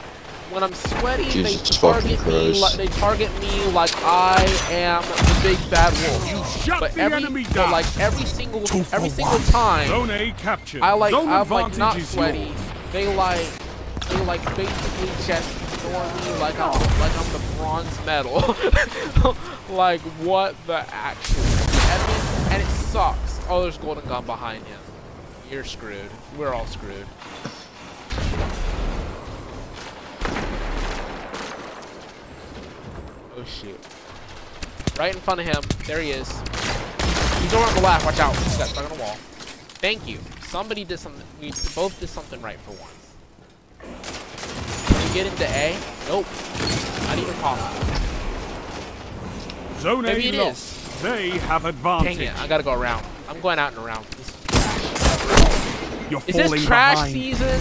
when 0.50 0.62
I'm 0.62 0.72
sweaty, 0.74 1.24
they 1.24 1.30
Jesus 1.54 1.76
fucking 1.78 2.16
target 2.16 2.26
me. 2.26 2.60
Like 2.60 2.76
they 2.76 2.86
target 2.88 3.40
me 3.40 3.64
like 3.72 3.94
I 4.02 4.42
am 4.70 5.02
the 5.02 5.40
big 5.42 5.70
bad 5.70 5.92
wolf. 5.92 6.30
You 6.30 6.62
shut 6.62 6.80
But 6.80 6.92
the 6.94 7.00
every, 7.02 7.16
enemy 7.18 7.44
but 7.44 7.54
down. 7.54 7.70
like 7.72 7.86
every 7.98 8.26
single, 8.26 8.60
Two 8.62 8.84
every 8.92 9.08
single 9.08 9.34
one. 9.38 9.42
time, 9.48 9.88
Zone 9.88 10.10
A. 10.10 10.34
I 10.82 10.92
like 10.92 11.10
Zone 11.12 11.28
I'm 11.28 11.48
like 11.48 11.76
not 11.78 11.98
sweaty. 12.00 12.38
yours. 12.40 12.60
They 12.92 13.14
like 13.14 13.46
they 14.08 14.20
like 14.24 14.44
basically 14.56 15.08
just 15.26 15.84
ignore 15.84 16.04
me 16.04 16.38
like 16.40 16.58
I'm 16.58 16.72
like 17.00 17.16
I'm 17.18 17.32
the 17.32 17.42
bronze 17.56 18.06
medal. 18.06 18.40
like 19.74 20.00
what 20.20 20.54
the 20.66 20.78
action? 20.94 21.36
And, 21.42 22.10
it- 22.10 22.52
and 22.52 22.62
it 22.62 22.66
sucks. 22.68 23.40
Oh, 23.48 23.62
there's 23.62 23.78
golden 23.78 24.04
gun 24.06 24.26
behind 24.26 24.66
him. 24.66 24.78
You're 25.50 25.64
screwed. 25.64 26.10
We're 26.36 26.52
all 26.54 26.66
screwed. 26.66 27.06
Oh 33.36 33.44
shoot. 33.44 33.78
Right 34.98 35.14
in 35.14 35.20
front 35.20 35.40
of 35.40 35.46
him. 35.46 35.62
There 35.86 36.00
he 36.00 36.10
is. 36.10 36.28
He's 37.40 37.54
over 37.54 37.64
on 37.64 37.74
the 37.74 37.80
left. 37.80 38.04
Watch 38.04 38.18
out. 38.20 38.36
He 38.36 38.58
got 38.58 38.68
stuck 38.68 38.90
on 38.90 38.98
a 38.98 39.00
wall. 39.00 39.16
Thank 39.80 40.06
you. 40.06 40.18
Somebody 40.42 40.84
did 40.84 40.98
something. 40.98 41.26
We 41.40 41.50
both 41.74 41.96
did 41.98 42.08
something 42.08 42.40
right 42.42 42.58
for 42.60 42.72
once. 42.72 42.92
Can 44.86 45.08
you 45.08 45.14
get 45.14 45.26
into 45.26 45.44
A? 45.48 45.76
Nope. 46.08 46.26
Not 47.06 47.18
even 47.18 47.34
possible. 47.34 47.86
Zone 49.80 50.02
Maybe 50.02 50.28
A 50.28 50.32
it 50.32 50.44
lost. 50.46 51.02
They 51.02 51.30
have 51.30 51.64
advantage. 51.64 52.18
Dang 52.18 52.26
it. 52.28 52.38
I 52.40 52.46
gotta 52.46 52.62
go 52.62 52.72
around. 52.72 53.04
I'm 53.28 53.40
going 53.40 53.58
out 53.58 53.72
and 53.74 53.84
around. 53.84 54.04
This- 54.06 54.36
You're 56.10 56.22
Is 56.26 56.36
falling 56.36 56.50
this 56.52 56.64
trash 56.66 56.94
behind. 56.96 57.12
season? 57.12 57.60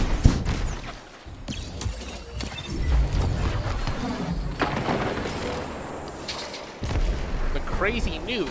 Crazy 7.82 8.20
noob. 8.20 8.48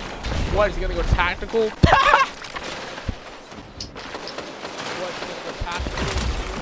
What, 0.57 0.71
is 0.71 0.75
he 0.75 0.83
gonna 0.83 0.93
go 0.93 1.03
tactical? 1.03 1.69
what, 1.71 1.71
is 5.09 5.19
he 5.21 5.27
gonna 5.29 5.45
go 5.45 5.53
tactical? 5.63 6.05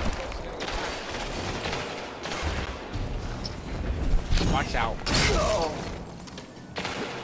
What's 0.04 0.36
he 0.36 0.44
gonna? 4.44 4.52
Watch 4.52 4.74
out. 4.74 4.96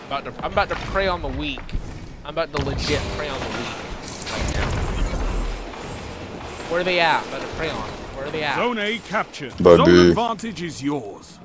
About 0.06 0.24
to, 0.24 0.32
I'm 0.42 0.52
about 0.52 0.70
to 0.70 0.76
prey 0.76 1.08
on 1.08 1.20
the 1.20 1.28
weak. 1.28 1.60
I'm 2.24 2.30
about 2.30 2.50
to 2.54 2.64
legit 2.64 3.02
prey 3.18 3.28
on 3.28 3.38
the 3.38 3.46
weak 3.46 3.76
right 4.32 4.54
now. 4.54 4.70
Where 6.70 6.80
are 6.80 6.84
they 6.84 7.00
at? 7.00 7.20
I'm 7.20 7.28
about 7.28 7.42
to 7.42 7.48
prey 7.48 7.68
on 7.68 7.86
them. 7.86 7.90
Where 8.16 8.26
are 8.26 8.30
they 8.30 8.44
at? 8.44 8.56
Zone 8.56 8.78
A 8.78 8.98
captured. 9.00 9.52
By 9.62 9.76
Zone 9.76 9.84
B. 9.84 10.08
advantage 10.08 10.62
is 10.62 10.82
yours. 10.82 11.38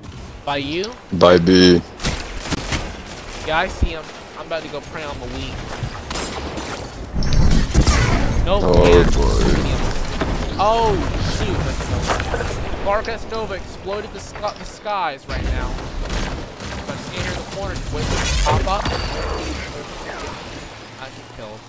By 0.46 0.56
you? 0.56 0.90
By 1.12 1.36
B. 1.36 1.82
Yeah, 3.46 3.58
I 3.58 3.68
see 3.68 3.88
him. 3.88 4.04
I'm 4.38 4.46
about 4.46 4.62
to 4.62 4.68
go 4.68 4.80
prey 4.80 5.02
on 5.02 5.18
the 5.18 5.26
weak. 5.26 5.54
Nope. 8.44 8.62
Oh, 8.64 8.72
boy. 8.74 9.04
Oh, 10.62 10.94
shoot. 11.38 11.56
Vargas 12.84 13.24
Nova 13.30 13.54
exploded 13.54 14.12
the, 14.12 14.20
sky, 14.20 14.54
the 14.58 14.64
skies 14.64 15.26
right 15.28 15.42
now. 15.44 15.68
I'm 15.68 16.98
standing 16.98 17.22
here 17.22 17.32
in 17.32 17.36
the 17.38 17.44
corner 17.56 17.74
just 17.74 17.92
waiting 17.92 18.10
for 18.10 18.22
it 18.22 18.26
to 18.26 18.44
pop 18.44 18.66
up. 18.78 18.84
I 21.00 21.08
get 21.08 21.26
killed. 21.36 21.60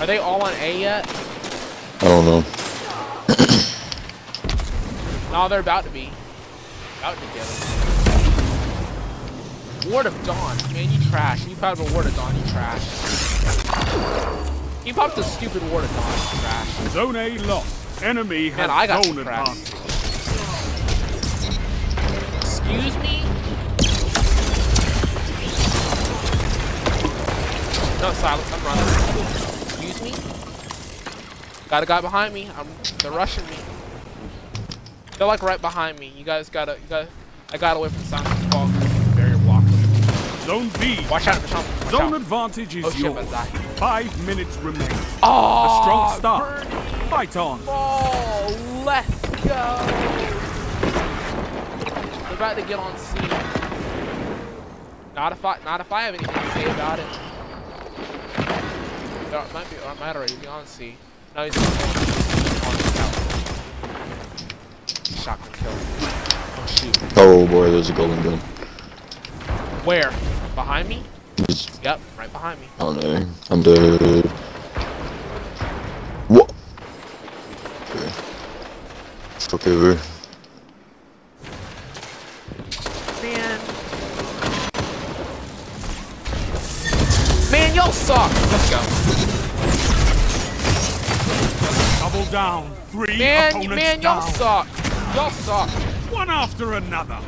Are 0.00 0.06
they 0.06 0.18
all 0.18 0.42
on 0.42 0.52
A 0.54 0.80
yet? 0.80 1.06
I 2.00 2.04
don't 2.08 2.24
know. 2.24 2.63
No, 5.34 5.48
they're 5.48 5.58
about 5.58 5.82
to 5.82 5.90
be. 5.90 6.08
About 7.00 7.16
to 7.16 7.26
get 7.34 7.44
him. 7.44 7.90
Ward 9.90 10.06
of 10.06 10.14
Dawn. 10.24 10.56
Man, 10.72 10.88
you 10.88 11.10
trash. 11.10 11.44
You 11.48 11.56
popped 11.56 11.80
a 11.80 11.92
Ward 11.92 12.06
of 12.06 12.14
Dawn, 12.14 12.36
you 12.36 12.42
trash. 12.52 12.84
He 14.84 14.92
popped 14.92 15.18
a 15.18 15.24
stupid 15.24 15.68
Ward 15.72 15.82
of 15.82 15.90
Dawn, 15.90 16.12
you 16.12 16.38
trash. 16.38 16.68
Zone 16.92 17.16
A 17.16 17.38
lost. 17.48 18.00
Enemy 18.04 18.50
Man, 18.50 18.58
has 18.60 18.70
I 18.70 18.86
got 18.86 19.04
zone 19.04 19.18
advantage. 19.18 19.58
Excuse 22.38 22.96
me? 22.98 23.22
No, 28.00 28.12
silence. 28.12 28.52
I'm 28.52 28.62
running. 28.64 28.86
Excuse 29.64 30.00
me? 30.00 30.12
Got 31.68 31.82
a 31.82 31.86
guy 31.86 32.00
behind 32.00 32.32
me. 32.32 32.48
I'm, 32.56 32.68
they're 33.02 33.10
rushing 33.10 33.44
me. 33.46 33.56
They're 35.18 35.26
like 35.26 35.42
right 35.42 35.60
behind 35.60 35.98
me. 35.98 36.12
You 36.16 36.24
guys 36.24 36.48
gotta. 36.48 36.72
You 36.72 36.88
got. 36.88 37.08
I 37.52 37.56
got 37.58 37.76
away 37.76 37.88
from 37.88 38.02
silence 38.04 38.44
fog. 38.52 38.70
Barrier 39.16 39.36
block. 39.38 39.62
Zone 40.44 40.68
B. 40.80 40.98
Watch 41.10 41.26
out, 41.28 41.40
Zone 41.90 42.02
out. 42.02 42.14
advantage 42.14 42.76
is 42.76 42.84
Oh 42.84 42.90
shit, 42.90 43.00
yours. 43.00 43.26
Five 43.78 44.26
minutes 44.26 44.56
remain. 44.58 44.88
Oh, 45.22 45.80
A 45.80 45.82
strong 45.82 46.18
start. 46.18 46.64
Fight 47.08 47.36
on. 47.36 47.64
ball. 47.64 48.50
Let's 48.84 49.20
go. 49.46 49.78
We're 52.28 52.34
about 52.36 52.56
to 52.56 52.62
get 52.62 52.78
on 52.78 52.96
C. 52.98 53.18
Not 55.14 55.32
if 55.32 55.44
I, 55.44 55.58
not 55.64 55.80
if 55.80 55.92
I 55.92 56.02
have 56.02 56.14
anything 56.14 56.34
to 56.34 56.50
say 56.50 56.64
about 56.64 56.98
it. 56.98 57.06
It 59.32 59.52
might 59.54 59.70
be, 59.70 59.76
or 59.76 59.92
it 59.92 60.00
might 60.00 60.16
already 60.16 60.36
be 60.36 60.46
on 60.46 60.66
C. 60.66 60.96
No, 61.34 61.44
he's 61.44 61.56
on, 61.56 62.23
Shotgun 65.24 65.52
kill. 65.54 65.72
Oh 65.72 66.66
shoot. 66.68 66.98
Oh 67.16 67.46
boy, 67.46 67.70
there's 67.70 67.88
a 67.88 67.94
golden 67.94 68.22
gun. 68.22 68.38
Where? 69.86 70.10
Behind 70.54 70.86
me? 70.86 71.02
He's 71.46 71.70
Yep, 71.82 71.98
right 72.18 72.30
behind 72.30 72.60
me. 72.60 72.66
on 72.78 72.98
there. 73.00 73.26
I'm 73.48 73.62
dead. 73.62 74.26
What? 76.28 76.52
Okay. 77.90 78.08
Fuck 79.38 79.66
over. 79.66 79.98
Man. 83.22 83.60
Man, 87.50 87.74
y'all 87.74 87.92
suck. 87.92 88.30
Let's 88.52 88.68
go. 88.68 88.80
Double 92.00 92.30
down. 92.30 92.74
Three 92.88 93.18
Man, 93.18 93.52
opponents 93.52 93.82
man, 93.82 94.02
y'all 94.02 94.20
suck. 94.20 94.83
Y'all 95.14 95.30
suck. 95.30 95.70
One 96.12 96.28
after 96.28 96.72
another. 96.72 97.20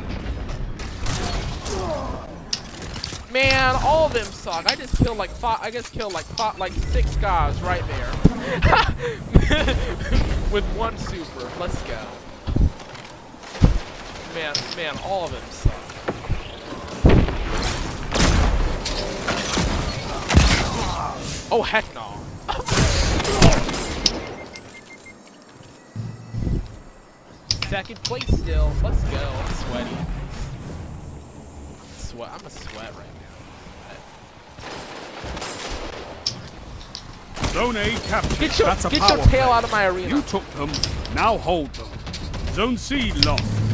Man, 3.31 3.75
all 3.83 4.07
of 4.07 4.13
them 4.13 4.25
suck. 4.25 4.69
I 4.69 4.75
just 4.75 4.97
killed 4.97 5.17
like 5.17 5.29
five. 5.29 5.59
I 5.61 5.71
just 5.71 5.93
killed 5.93 6.11
like 6.11 6.25
five, 6.25 6.59
like 6.59 6.73
six 6.73 7.15
guys 7.15 7.61
right 7.61 7.85
there. 7.87 8.11
With 10.51 10.65
one 10.75 10.97
super. 10.97 11.49
Let's 11.59 11.81
go. 11.83 11.97
Man, 14.35 14.53
man, 14.75 14.97
all 15.05 15.23
of 15.25 15.31
them 15.31 15.41
suck. 15.49 15.73
Oh 21.49 21.61
heck 21.61 21.85
no. 21.95 22.16
Second 27.77 28.01
place 28.05 28.25
still. 28.25 28.73
Let's 28.83 29.03
go. 29.03 29.17
I'm 29.19 29.53
sweaty. 29.53 29.97
Sweat. 31.95 32.31
I'm 32.31 32.43
a 32.43 32.49
sweat 32.49 32.91
right 32.95 33.05
now. 37.43 37.47
Zone 37.49 37.77
A 37.77 37.91
captured. 38.07 38.39
Get 38.39 38.57
your 38.57 38.67
That's 38.69 38.85
a 38.85 38.89
get 38.89 39.01
power 39.01 39.17
your 39.17 39.25
tail 39.27 39.29
play. 39.29 39.41
out 39.41 39.63
of 39.63 39.71
my 39.71 39.85
arena. 39.85 40.09
You 40.09 40.23
took 40.23 40.43
them. 40.53 40.71
Now 41.13 41.37
hold 41.37 41.71
them. 41.75 41.87
Zone 42.53 42.77
C 42.77 43.11
lost. 43.11 43.66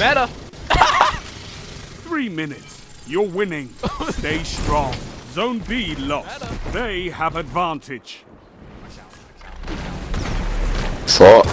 Meta! 0.00 0.26
Three 2.08 2.30
minutes. 2.30 2.82
You're 3.06 3.28
winning. 3.28 3.68
Stay 4.08 4.42
strong. 4.44 4.94
Zone 5.32 5.58
B 5.58 5.94
lost. 5.96 6.72
They 6.72 7.10
have 7.10 7.36
advantage. 7.36 8.24
Fuck. 11.06 11.46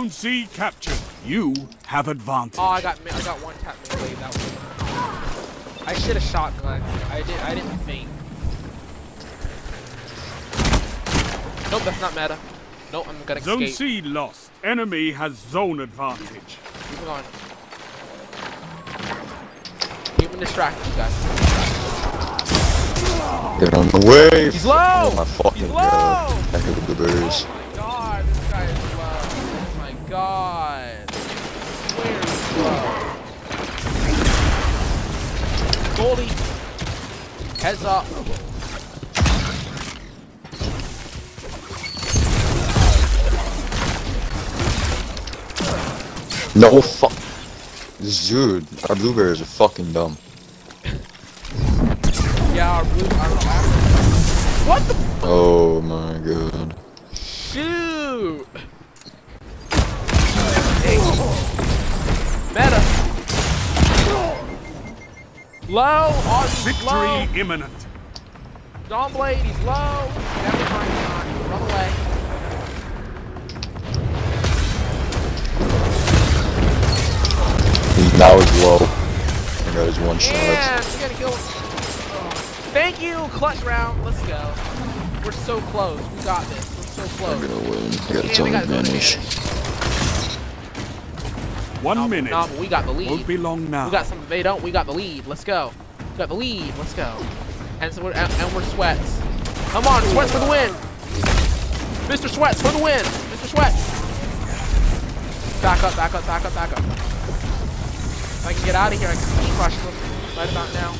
Zone 0.00 0.08
C 0.08 0.48
captured. 0.54 0.96
You 1.26 1.52
have 1.84 2.08
advantage. 2.08 2.58
Oh, 2.58 2.64
I 2.64 2.80
got 2.80 2.98
I 3.04 3.20
got 3.20 3.36
one 3.42 3.54
tap 3.56 3.76
melee. 3.90 4.14
That 4.14 4.28
was. 4.32 5.86
I 5.86 5.92
should 5.92 6.16
have 6.16 6.22
shotgun. 6.22 6.80
I 7.10 7.20
did. 7.20 7.38
I 7.40 7.54
didn't 7.54 7.78
think. 7.80 8.08
Nope, 11.70 11.82
that's 11.82 12.00
not 12.00 12.14
meta. 12.14 12.38
Nope, 12.90 13.08
I'm 13.08 13.24
gonna 13.26 13.42
Zone 13.42 13.62
escape. 13.62 13.76
C 13.76 14.00
lost. 14.00 14.50
Enemy 14.64 15.10
has 15.10 15.34
zone 15.34 15.80
advantage. 15.80 16.56
Moving 16.92 17.08
on. 17.08 17.22
Keep 20.16 20.30
him 20.30 20.40
distracted, 20.40 20.86
you 20.86 20.96
guys. 20.96 21.12
Get 23.60 23.74
on 23.74 23.88
the 23.88 24.06
way. 24.06 24.44
He's 24.50 24.64
low! 24.64 24.76
Oh 24.78 25.14
my 25.14 25.24
fucking 25.26 25.60
He's 25.60 25.70
god. 25.70 26.32
I 26.54 26.58
Heck 26.58 26.78
of 26.78 26.86
the 26.86 27.04
bears. 27.04 27.46
God. 30.10 31.08
Where 31.94 32.18
is 32.18 32.56
low? 32.58 32.82
Goldie. 35.96 36.30
Heads 37.62 37.84
up. 37.84 38.04
No 46.56 46.80
fuck. 46.82 47.12
This 48.00 48.28
dude, 48.28 48.66
our 48.88 48.96
blueberries 48.96 49.40
are 49.40 49.44
fucking 49.44 49.92
dumb. 49.92 50.18
Yeah, 52.52 52.78
our 52.78 52.84
blue. 52.84 53.06
Our, 53.16 53.30
our, 53.30 53.62
what 54.66 54.82
the 54.88 54.96
Oh 55.22 55.80
my 55.80 56.18
god. 56.18 56.74
shoot? 57.14 58.48
Meta. 62.54 62.82
Low 65.68 65.82
on 65.82 66.48
Victory 66.64 66.86
low. 66.86 67.26
imminent. 67.36 67.72
Dawn 68.88 69.12
Blade, 69.12 69.36
he's 69.38 69.58
low. 69.60 70.08
Never 70.42 70.64
mind, 70.70 70.90
not. 70.90 71.26
Run 71.50 71.62
away. 71.70 71.90
He 77.96 78.18
now 78.18 78.36
is 78.38 78.62
low. 78.62 78.78
I 78.80 79.74
got 79.74 79.86
his 79.86 79.98
one 80.00 80.18
shot. 80.18 80.34
And 80.34 80.84
we 80.94 81.00
gotta 81.00 81.14
kill 81.14 81.28
him. 81.30 81.38
Thank 82.72 83.02
you, 83.02 83.16
clutch 83.32 83.60
round. 83.62 84.02
Let's 84.04 84.20
go. 84.26 84.52
We're 85.24 85.32
so 85.32 85.60
close. 85.72 86.00
We 86.16 86.22
got 86.22 86.44
this. 86.46 86.76
We're 86.76 86.84
so 86.86 87.02
I'm 87.02 87.38
close. 87.38 87.46
gonna 87.46 87.70
win. 87.70 87.92
I 87.92 88.12
got 88.12 88.24
a 88.24 88.28
Yeah, 88.28 88.42
we 88.42 88.50
ton 88.50 88.52
got 88.52 88.64
zone 88.66 88.78
advantage. 88.78 89.59
One 91.82 91.96
No, 91.96 92.08
minute. 92.08 92.30
no, 92.30 92.46
but 92.46 92.58
we 92.58 92.66
got 92.66 92.84
the 92.84 92.92
lead. 92.92 93.10
Won't 93.10 93.26
be 93.26 93.36
long 93.38 93.70
now. 93.70 93.86
We 93.86 93.90
got 93.92 94.06
some. 94.06 94.20
They 94.28 94.42
don't. 94.42 94.62
We 94.62 94.70
got 94.70 94.86
the 94.86 94.92
lead. 94.92 95.26
Let's 95.26 95.44
go. 95.44 95.72
We 96.12 96.18
got 96.18 96.28
the 96.28 96.34
lead. 96.34 96.76
Let's 96.76 96.92
go. 96.94 97.16
And 97.80 97.92
so 97.92 98.02
we're 98.04 98.12
and, 98.12 98.30
and 98.32 98.52
we're 98.54 98.62
sweats. 98.64 99.18
Come 99.70 99.86
on, 99.86 100.02
sweats 100.12 100.30
for 100.32 100.40
the 100.40 100.46
win. 100.50 100.70
Mr. 102.10 102.28
Sweats 102.28 102.60
for 102.60 102.72
the 102.72 102.82
win. 102.82 103.00
Mr. 103.32 103.46
Sweats. 103.48 104.00
Back 105.62 105.82
up, 105.84 105.96
back 105.96 106.14
up, 106.14 106.26
back 106.26 106.44
up, 106.44 106.54
back 106.54 106.72
up. 106.72 106.78
If 106.80 108.46
I 108.46 108.52
can 108.52 108.64
get 108.64 108.74
out 108.74 108.92
of 108.92 108.98
here, 108.98 109.08
I 109.08 109.12
can 109.12 109.22
speed 109.22 109.54
rush 109.58 109.76
them 109.76 109.94
right 110.36 110.50
about 110.50 110.72
now. 110.74 110.92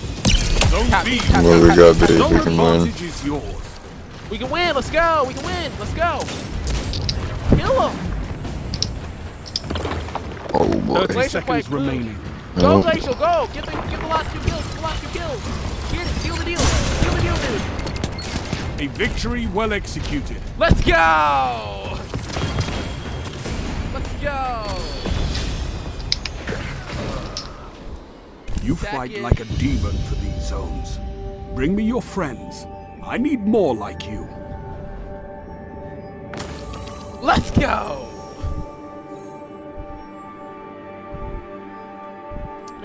Zone 0.71 0.87
Tap 0.87 1.05
B. 1.05 1.11
me, 1.13 1.19
tap 1.19 1.45
Well, 1.45 1.57
me, 1.57 1.63
we 1.63 1.69
tap 1.69 1.77
got 1.77 1.95
me, 1.95 1.99
tap 2.01 2.09
big. 2.09 2.11
me. 2.11 2.17
Zone 2.19 2.35
we 2.35 2.41
can 2.41 2.57
win. 2.57 2.75
advantage 2.83 3.03
is 3.03 3.25
yours. 3.25 3.81
We 4.31 4.39
can 4.39 4.51
win. 4.51 4.75
Let's 4.75 4.91
go. 4.91 5.25
We 5.27 5.35
can 5.35 5.45
win. 5.45 5.73
Let's 5.79 5.95
go. 5.95 6.21
Kill 7.57 7.89
him. 7.89 8.00
Oh 10.63 10.81
boy. 10.81 11.07
30 11.07 11.29
seconds 11.31 11.71
remaining. 11.71 12.19
Go, 12.57 12.81
No. 12.81 12.83
Glacial, 12.83 13.15
go! 13.15 13.49
Get 13.55 13.65
the, 13.65 13.71
get 13.71 13.99
the 13.99 14.07
last 14.07 14.31
two 14.31 14.41
kills, 14.41 14.63
get 14.63 14.75
the 14.75 14.83
last 14.83 15.03
two 15.03 15.19
kills! 15.19 15.43
Get 15.91 16.07
it, 16.07 16.21
seal 16.21 16.37
the 16.37 16.45
deal, 16.45 16.59
seal 16.59 17.15
the 17.15 17.23
deal, 17.23 17.37
dude! 18.77 18.81
A 18.83 18.87
victory 18.95 19.47
well 19.47 19.73
executed. 19.73 20.37
Let's 20.59 20.83
go! 20.85 21.97
Let's 23.95 24.13
go! 24.21 24.77
You 28.63 28.77
fight 28.77 29.19
like 29.23 29.41
a 29.41 29.47
demon 29.47 29.97
for 29.97 30.17
these 30.17 30.47
zones. 30.47 30.99
Bring 31.55 31.75
me 31.75 31.85
your 31.85 32.03
friends. 32.03 32.67
I 33.03 33.17
need 33.17 33.47
more 33.47 33.75
like 33.75 34.07
you. 34.07 34.29
Let's 37.23 37.51
go! 37.53 38.10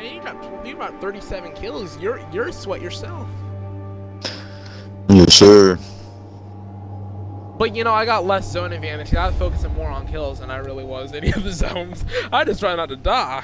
Man, 0.06 0.16
you 0.16 0.22
got 0.22 0.68
you 0.68 0.76
got 0.76 1.02
37 1.02 1.54
kills. 1.54 1.98
You're 1.98 2.22
you're 2.32 2.50
a 2.50 2.54
sweat 2.54 2.80
yourself. 2.80 3.28
Yes, 5.10 5.34
sir. 5.34 5.80
But 7.58 7.76
you 7.76 7.84
know, 7.84 7.94
I 7.94 8.06
got 8.06 8.24
less 8.24 8.52
zone 8.52 8.72
advantage. 8.72 9.16
I 9.16 9.28
was 9.28 9.36
focusing 9.38 9.74
more 9.74 9.90
on 9.90 10.08
kills 10.08 10.42
than 10.42 10.52
I 10.52 10.58
really 10.58 10.84
was 10.84 11.14
any 11.14 11.32
of 11.32 11.44
the 11.44 11.52
zones. 11.64 12.06
I 12.32 12.44
just 12.44 12.60
try 12.60 12.76
not 12.76 12.90
to 12.90 12.96
die. 12.96 13.44